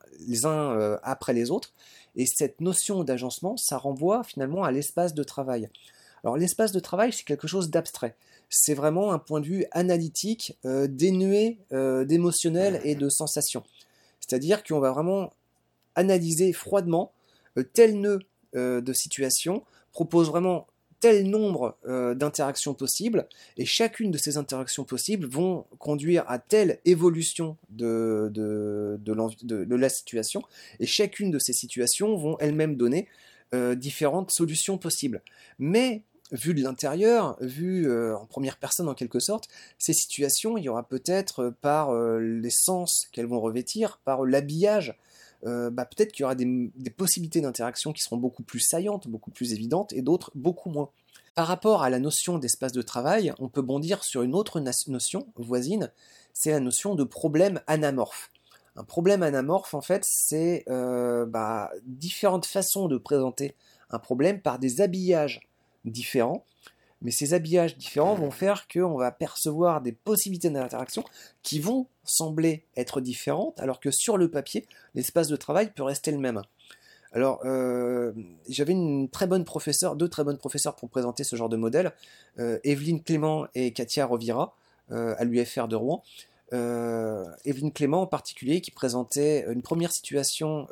euh, 0.46 0.98
après 1.02 1.32
les 1.32 1.50
autres. 1.50 1.72
Et 2.16 2.26
cette 2.26 2.60
notion 2.60 3.04
d'agencement, 3.04 3.56
ça 3.56 3.78
renvoie 3.78 4.24
finalement 4.24 4.64
à 4.64 4.72
l'espace 4.72 5.14
de 5.14 5.22
travail. 5.22 5.70
Alors 6.24 6.36
l'espace 6.36 6.72
de 6.72 6.80
travail, 6.80 7.12
c'est 7.12 7.24
quelque 7.24 7.46
chose 7.46 7.70
d'abstrait. 7.70 8.16
C'est 8.50 8.74
vraiment 8.74 9.12
un 9.12 9.18
point 9.18 9.40
de 9.40 9.46
vue 9.46 9.66
analytique, 9.70 10.58
dénué 10.64 11.58
d'émotionnel 11.70 12.80
et 12.82 12.94
de 12.94 13.08
sensations. 13.08 13.62
C'est-à-dire 14.20 14.64
qu'on 14.64 14.80
va 14.80 14.90
vraiment 14.90 15.30
analyser 15.94 16.52
froidement 16.52 17.12
tel 17.72 18.00
nœud 18.00 18.18
de 18.54 18.92
situations 18.92 19.62
propose 19.92 20.28
vraiment 20.28 20.66
tel 21.00 21.28
nombre 21.28 21.76
euh, 21.86 22.14
d'interactions 22.14 22.74
possibles, 22.74 23.28
et 23.56 23.64
chacune 23.64 24.10
de 24.10 24.18
ces 24.18 24.36
interactions 24.36 24.84
possibles 24.84 25.26
vont 25.26 25.64
conduire 25.78 26.24
à 26.28 26.38
telle 26.38 26.80
évolution 26.84 27.56
de, 27.70 28.30
de, 28.32 29.74
la 29.76 29.88
situation, 29.88 30.42
et 30.80 30.86
chacune 30.86 31.30
de 31.30 31.38
ces 31.38 31.52
situations 31.52 32.16
vont 32.16 32.36
elles-mêmes 32.38 32.76
donner 32.76 33.06
euh, 33.54 33.74
différentes 33.74 34.30
solutions 34.30 34.76
possibles. 34.76 35.22
Mais 35.58 36.02
vu 36.32 36.52
de 36.52 36.62
l'intérieur, 36.62 37.38
vu 37.40 37.90
en 38.12 38.26
première 38.26 38.58
personne 38.58 38.86
en 38.88 38.94
quelque 38.94 39.18
sorte, 39.18 39.48
ces 39.78 39.94
situations, 39.94 40.58
il 40.58 40.64
y 40.64 40.68
aura 40.68 40.86
peut-être 40.86 41.54
par 41.62 41.94
les 42.18 42.50
sens 42.50 43.08
qu'elles 43.12 43.26
vont 43.26 43.40
revêtir, 43.40 43.98
par 44.04 44.26
l'habillage 44.26 44.94
euh, 45.46 45.70
bah, 45.70 45.84
peut-être 45.84 46.12
qu'il 46.12 46.22
y 46.22 46.24
aura 46.24 46.34
des, 46.34 46.90
possibilités 46.96 47.40
d'interaction 47.40 47.92
qui 47.92 48.02
seront 48.02 48.16
beaucoup 48.16 48.42
plus 48.42 48.60
saillantes, 48.60 49.08
beaucoup 49.08 49.30
plus 49.30 49.52
évidentes, 49.52 49.92
et 49.92 50.02
d'autres 50.02 50.30
beaucoup 50.34 50.70
moins. 50.70 50.90
Par 51.34 51.46
rapport 51.46 51.82
à 51.82 51.90
la 51.90 52.00
notion 52.00 52.38
d'espace 52.38 52.72
de 52.72 52.82
travail, 52.82 53.32
on 53.38 53.48
peut 53.48 53.62
bondir 53.62 54.02
sur 54.02 54.22
une 54.22 54.34
autre 54.34 54.60
notion 54.88 55.26
voisine, 55.36 55.92
c'est 56.32 56.50
la 56.50 56.60
notion 56.60 56.94
de 56.94 57.04
problème 57.04 57.60
anamorphe. 57.66 58.30
Un 58.76 58.84
problème 58.84 59.22
anamorphe, 59.22 59.74
en 59.74 59.80
fait, 59.80 60.04
c'est 60.04 60.64
euh, 60.68 61.26
bah, 61.26 61.70
différentes 61.84 62.46
façons 62.46 62.88
de 62.88 62.96
présenter 62.96 63.54
un 63.90 63.98
problème 63.98 64.40
par 64.40 64.58
des 64.58 64.80
habillages 64.80 65.40
différents, 65.84 66.44
mais 67.02 67.10
ces 67.10 67.34
habillages 67.34 67.76
différents 67.76 68.14
vont 68.14 68.30
faire 68.30 68.66
qu'on 68.68 68.96
va 68.96 69.12
percevoir 69.12 69.80
des 69.80 69.92
possibilités 69.92 70.50
d'interaction 70.50 71.04
qui 71.42 71.60
vont 71.60 71.86
sembler 72.04 72.64
être 72.76 73.00
différentes, 73.00 73.60
alors 73.60 73.80
que 73.80 73.90
sur 73.90 74.16
le 74.16 74.30
papier, 74.30 74.66
l'espace 74.94 75.28
de 75.28 75.36
travail 75.36 75.70
peut 75.74 75.82
rester 75.82 76.10
le 76.10 76.18
même. 76.18 76.42
Alors, 77.12 77.40
euh, 77.44 78.12
j'avais 78.48 78.72
une 78.72 79.08
très 79.08 79.26
bonne 79.26 79.44
professeure, 79.44 79.96
deux 79.96 80.08
très 80.08 80.24
bonnes 80.24 80.38
professeurs 80.38 80.76
pour 80.76 80.90
présenter 80.90 81.24
ce 81.24 81.36
genre 81.36 81.48
de 81.48 81.56
modèle, 81.56 81.92
euh, 82.38 82.58
Evelyne 82.64 83.02
Clément 83.02 83.46
et 83.54 83.72
Katia 83.72 84.04
Rovira, 84.04 84.54
euh, 84.90 85.14
à 85.18 85.24
l'UFR 85.24 85.68
de 85.68 85.76
Rouen. 85.76 86.02
Evelyne 86.52 87.72
Clément 87.72 88.02
en 88.02 88.06
particulier, 88.06 88.60
qui 88.60 88.70
présentait 88.70 89.46
une 89.50 89.62
première 89.62 89.92
situation, 89.92 90.66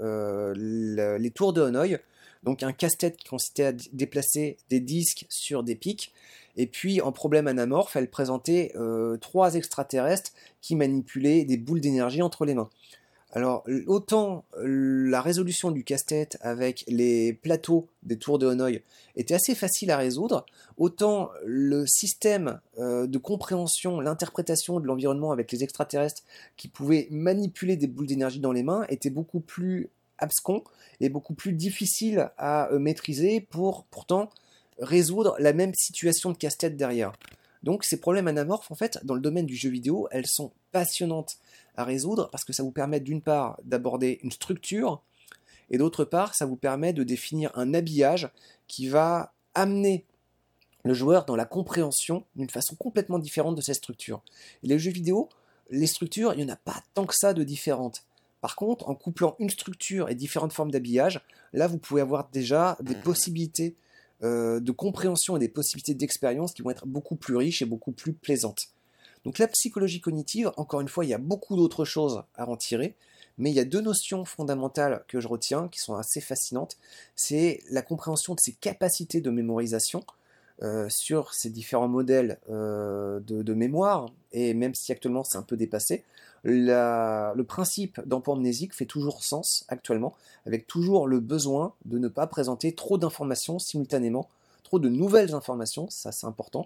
les 0.54 1.30
tours 1.34 1.52
de 1.52 1.62
Hanoï, 1.62 1.98
donc 2.46 2.62
un 2.62 2.72
casse-tête 2.72 3.16
qui 3.16 3.28
consistait 3.28 3.64
à 3.64 3.72
déplacer 3.92 4.56
des 4.70 4.80
disques 4.80 5.26
sur 5.28 5.62
des 5.64 5.74
pics. 5.74 6.12
Et 6.56 6.66
puis 6.66 7.02
en 7.02 7.12
problème 7.12 7.48
anamorphe, 7.48 7.96
elle 7.96 8.08
présentait 8.08 8.72
euh, 8.76 9.18
trois 9.18 9.56
extraterrestres 9.56 10.32
qui 10.62 10.76
manipulaient 10.76 11.44
des 11.44 11.58
boules 11.58 11.80
d'énergie 11.80 12.22
entre 12.22 12.46
les 12.46 12.54
mains. 12.54 12.70
Alors, 13.32 13.64
autant 13.86 14.44
la 14.56 15.20
résolution 15.20 15.70
du 15.70 15.84
casse-tête 15.84 16.38
avec 16.40 16.84
les 16.88 17.34
plateaux 17.34 17.88
des 18.02 18.16
tours 18.16 18.38
de 18.38 18.46
Hanoï 18.46 18.82
était 19.16 19.34
assez 19.34 19.54
facile 19.54 19.90
à 19.90 19.98
résoudre, 19.98 20.46
autant 20.78 21.30
le 21.44 21.84
système 21.86 22.60
euh, 22.78 23.06
de 23.06 23.18
compréhension, 23.18 24.00
l'interprétation 24.00 24.80
de 24.80 24.86
l'environnement 24.86 25.32
avec 25.32 25.52
les 25.52 25.64
extraterrestres 25.64 26.22
qui 26.56 26.68
pouvaient 26.68 27.08
manipuler 27.10 27.76
des 27.76 27.88
boules 27.88 28.06
d'énergie 28.06 28.40
dans 28.40 28.52
les 28.52 28.62
mains 28.62 28.86
était 28.88 29.10
beaucoup 29.10 29.40
plus 29.40 29.90
abscon 30.18 30.62
et 31.00 31.08
beaucoup 31.08 31.34
plus 31.34 31.52
difficile 31.52 32.30
à 32.38 32.70
euh, 32.72 32.78
maîtriser 32.78 33.40
pour 33.40 33.84
pourtant 33.84 34.30
résoudre 34.78 35.36
la 35.38 35.52
même 35.52 35.74
situation 35.74 36.30
de 36.30 36.36
casse-tête 36.36 36.76
derrière. 36.76 37.12
Donc 37.62 37.84
ces 37.84 37.98
problèmes 37.98 38.28
anamorphes, 38.28 38.70
en 38.70 38.74
fait, 38.74 38.98
dans 39.04 39.14
le 39.14 39.20
domaine 39.20 39.46
du 39.46 39.56
jeu 39.56 39.70
vidéo, 39.70 40.08
elles 40.10 40.26
sont 40.26 40.52
passionnantes 40.72 41.38
à 41.76 41.84
résoudre 41.84 42.28
parce 42.30 42.44
que 42.44 42.52
ça 42.52 42.62
vous 42.62 42.70
permet 42.70 43.00
d'une 43.00 43.22
part 43.22 43.58
d'aborder 43.64 44.20
une 44.22 44.30
structure 44.30 45.02
et 45.70 45.78
d'autre 45.78 46.04
part 46.04 46.34
ça 46.34 46.46
vous 46.46 46.56
permet 46.56 46.92
de 46.92 47.02
définir 47.02 47.50
un 47.54 47.74
habillage 47.74 48.30
qui 48.68 48.88
va 48.88 49.32
amener 49.54 50.04
le 50.84 50.94
joueur 50.94 51.24
dans 51.24 51.36
la 51.36 51.44
compréhension 51.44 52.24
d'une 52.36 52.48
façon 52.48 52.76
complètement 52.76 53.18
différente 53.18 53.56
de 53.56 53.60
cette 53.60 53.76
structure. 53.76 54.22
Et 54.62 54.68
les 54.68 54.78
jeux 54.78 54.92
vidéo, 54.92 55.28
les 55.70 55.86
structures, 55.86 56.32
il 56.34 56.44
n'y 56.44 56.50
en 56.50 56.54
a 56.54 56.56
pas 56.56 56.82
tant 56.94 57.06
que 57.06 57.14
ça 57.14 57.34
de 57.34 57.42
différentes. 57.42 58.04
Par 58.46 58.54
contre, 58.54 58.88
en 58.88 58.94
couplant 58.94 59.34
une 59.40 59.50
structure 59.50 60.08
et 60.08 60.14
différentes 60.14 60.52
formes 60.52 60.70
d'habillage, 60.70 61.20
là 61.52 61.66
vous 61.66 61.78
pouvez 61.78 62.00
avoir 62.00 62.28
déjà 62.28 62.76
des 62.80 62.94
possibilités 62.94 63.74
euh, 64.22 64.60
de 64.60 64.70
compréhension 64.70 65.36
et 65.36 65.40
des 65.40 65.48
possibilités 65.48 65.94
d'expérience 65.94 66.52
qui 66.52 66.62
vont 66.62 66.70
être 66.70 66.86
beaucoup 66.86 67.16
plus 67.16 67.34
riches 67.34 67.60
et 67.60 67.64
beaucoup 67.64 67.90
plus 67.90 68.12
plaisantes. 68.12 68.68
Donc 69.24 69.38
la 69.38 69.48
psychologie 69.48 70.00
cognitive, 70.00 70.52
encore 70.58 70.80
une 70.80 70.86
fois, 70.86 71.04
il 71.04 71.08
y 71.08 71.12
a 71.12 71.18
beaucoup 71.18 71.56
d'autres 71.56 71.84
choses 71.84 72.22
à 72.36 72.48
en 72.48 72.56
tirer, 72.56 72.94
mais 73.36 73.50
il 73.50 73.56
y 73.56 73.58
a 73.58 73.64
deux 73.64 73.80
notions 73.80 74.24
fondamentales 74.24 75.04
que 75.08 75.20
je 75.20 75.26
retiens 75.26 75.66
qui 75.66 75.80
sont 75.80 75.96
assez 75.96 76.20
fascinantes. 76.20 76.76
C'est 77.16 77.64
la 77.68 77.82
compréhension 77.82 78.36
de 78.36 78.40
ses 78.40 78.52
capacités 78.52 79.20
de 79.20 79.30
mémorisation 79.30 80.04
euh, 80.62 80.88
sur 80.88 81.34
ces 81.34 81.50
différents 81.50 81.86
modèles 81.86 82.38
euh, 82.48 83.20
de, 83.20 83.52
mémoire, 83.52 84.06
et 84.32 84.54
même 84.54 84.74
si 84.74 84.90
actuellement 84.90 85.22
c'est 85.22 85.36
un 85.36 85.42
peu 85.42 85.54
dépassé, 85.54 86.02
le 86.44 87.42
principe 87.42 88.00
d'emploi 88.06 88.36
amnésique 88.36 88.74
fait 88.74 88.86
toujours 88.86 89.22
sens 89.22 89.66
actuellement, 89.68 90.14
avec 90.46 90.66
toujours 90.66 91.08
le 91.08 91.20
besoin 91.20 91.74
de 91.84 91.98
ne 91.98 92.08
pas 92.08 92.26
présenter 92.26 92.74
trop 92.74 92.96
d'informations 92.96 93.58
simultanément, 93.58 94.30
trop 94.64 94.78
de 94.78 94.88
nouvelles 94.88 95.34
informations, 95.34 95.90
ça 95.90 96.10
c'est 96.10 96.26
important, 96.26 96.64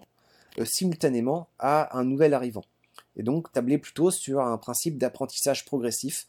euh, 0.57 0.63
simultanément 0.63 1.49
à 1.59 1.97
un 1.97 2.05
nouvel 2.05 2.33
arrivant. 2.33 2.63
Et 3.17 3.23
donc 3.23 3.51
tabler 3.51 3.77
plutôt 3.77 4.09
sur 4.09 4.39
un 4.39 4.57
principe 4.57 4.97
d'apprentissage 4.97 5.65
progressif, 5.65 6.27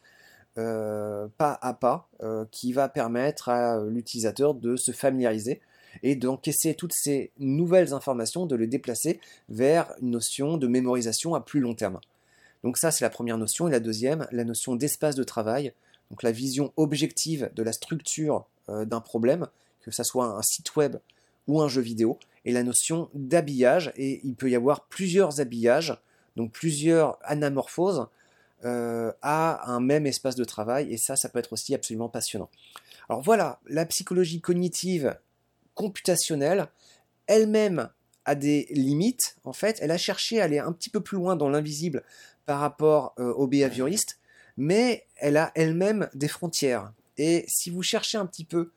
pas 0.57 1.59
à 1.63 1.75
pas, 1.75 2.09
qui 2.51 2.73
va 2.73 2.89
permettre 2.89 3.49
à 3.49 3.81
l'utilisateur 3.85 4.55
de 4.55 4.75
se 4.77 4.91
familiariser 4.91 5.63
et 6.03 6.17
d'encaisser 6.17 6.75
toutes 6.75 6.93
ces 6.93 7.31
nouvelles 7.39 7.93
informations, 7.93 8.47
de 8.47 8.57
les 8.57 8.67
déplacer 8.67 9.21
vers 9.49 9.93
une 10.01 10.11
notion 10.11 10.57
de 10.57 10.67
mémorisation 10.67 11.35
à 11.35 11.41
plus 11.41 11.61
long 11.61 11.75
terme. 11.75 12.01
Donc 12.65 12.79
ça, 12.79 12.91
c'est 12.91 13.05
la 13.05 13.11
première 13.11 13.39
notion. 13.39 13.69
Et 13.69 13.71
la 13.71 13.81
deuxième, 13.81 14.27
la 14.31 14.45
notion 14.45 14.77
d'espace 14.77 15.17
de 15.17 15.25
travail, 15.25 15.73
donc 16.11 16.23
la 16.23 16.33
vision 16.33 16.73
objective 16.77 17.51
de 17.55 17.63
la 17.63 17.73
structure 17.73 18.47
d'un 18.69 19.01
problème, 19.01 19.49
que 19.83 19.91
ce 19.91 20.05
soit 20.05 20.27
un 20.27 20.43
site 20.43 20.77
web 20.77 20.97
ou 21.49 21.61
un 21.61 21.69
jeu 21.69 21.83
vidéo, 21.83 22.19
et 22.45 22.53
la 22.53 22.63
notion 22.63 23.09
d'habillage, 23.15 23.93
et 23.97 24.21
il 24.25 24.35
peut 24.35 24.51
y 24.51 24.55
avoir 24.55 24.87
plusieurs 24.87 25.41
habillages, 25.41 25.97
donc 26.37 26.53
plusieurs 26.53 27.19
anamorphoses, 27.23 28.07
euh, 28.65 29.13
à 29.23 29.69
un 29.69 29.81
même 29.81 30.07
espace 30.07 30.37
de 30.37 30.45
travail, 30.45 30.93
et 30.93 30.97
ça, 30.97 31.17
ça 31.17 31.29
peut 31.29 31.41
être 31.41 31.53
aussi 31.53 31.75
absolument 31.75 32.09
passionnant. 32.09 32.49
Alors 33.09 33.21
voilà, 33.21 33.59
la 33.67 33.85
psychologie 33.87 34.41
cognitive 34.41 35.17
computationnelle, 35.75 36.69
elle-même 37.27 37.89
a 38.25 38.35
des 38.35 38.67
limites, 38.71 39.37
en 39.45 39.53
fait, 39.53 39.79
elle 39.81 39.91
a 39.91 39.99
cherché 39.99 40.41
à 40.41 40.45
aller 40.45 40.59
un 40.59 40.73
petit 40.73 40.91
peu 40.91 41.01
plus 41.01 41.17
loin 41.17 41.35
dans 41.35 41.49
l'invisible 41.49 42.05
par 42.47 42.61
rapport 42.61 43.15
euh, 43.19 43.33
aux 43.33 43.49
mais 44.57 45.07
elle 45.17 45.37
a 45.37 45.51
elle-même 45.55 46.09
des 46.15 46.29
frontières. 46.29 46.93
Et 47.19 47.45
si 47.49 47.71
vous 47.71 47.83
cherchez 47.83 48.19
un 48.19 48.27
petit 48.27 48.45
peu 48.45 48.71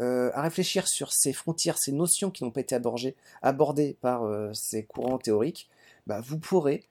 euh, 0.00 0.30
à 0.34 0.42
réfléchir 0.42 0.86
sur 0.86 1.12
ces 1.12 1.32
frontières, 1.32 1.76
ces 1.78 1.90
notions 1.90 2.30
qui 2.30 2.44
n'ont 2.44 2.52
pas 2.52 2.60
été 2.60 2.74
abordées, 2.74 3.16
abordées 3.42 3.96
par 4.00 4.24
euh, 4.24 4.52
ces 4.54 4.84
courants 4.84 5.18
théoriques, 5.18 5.68
bah, 6.06 6.20
vous 6.20 6.38
pourrez, 6.38 6.84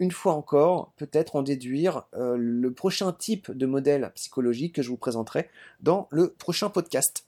une 0.00 0.10
fois 0.10 0.32
encore, 0.32 0.92
peut-être 0.96 1.36
en 1.36 1.42
déduire 1.42 2.06
euh, 2.14 2.36
le 2.36 2.72
prochain 2.72 3.12
type 3.12 3.50
de 3.52 3.66
modèle 3.66 4.10
psychologique 4.16 4.74
que 4.74 4.82
je 4.82 4.88
vous 4.88 4.96
présenterai 4.96 5.48
dans 5.80 6.08
le 6.10 6.32
prochain 6.32 6.68
podcast. 6.68 7.27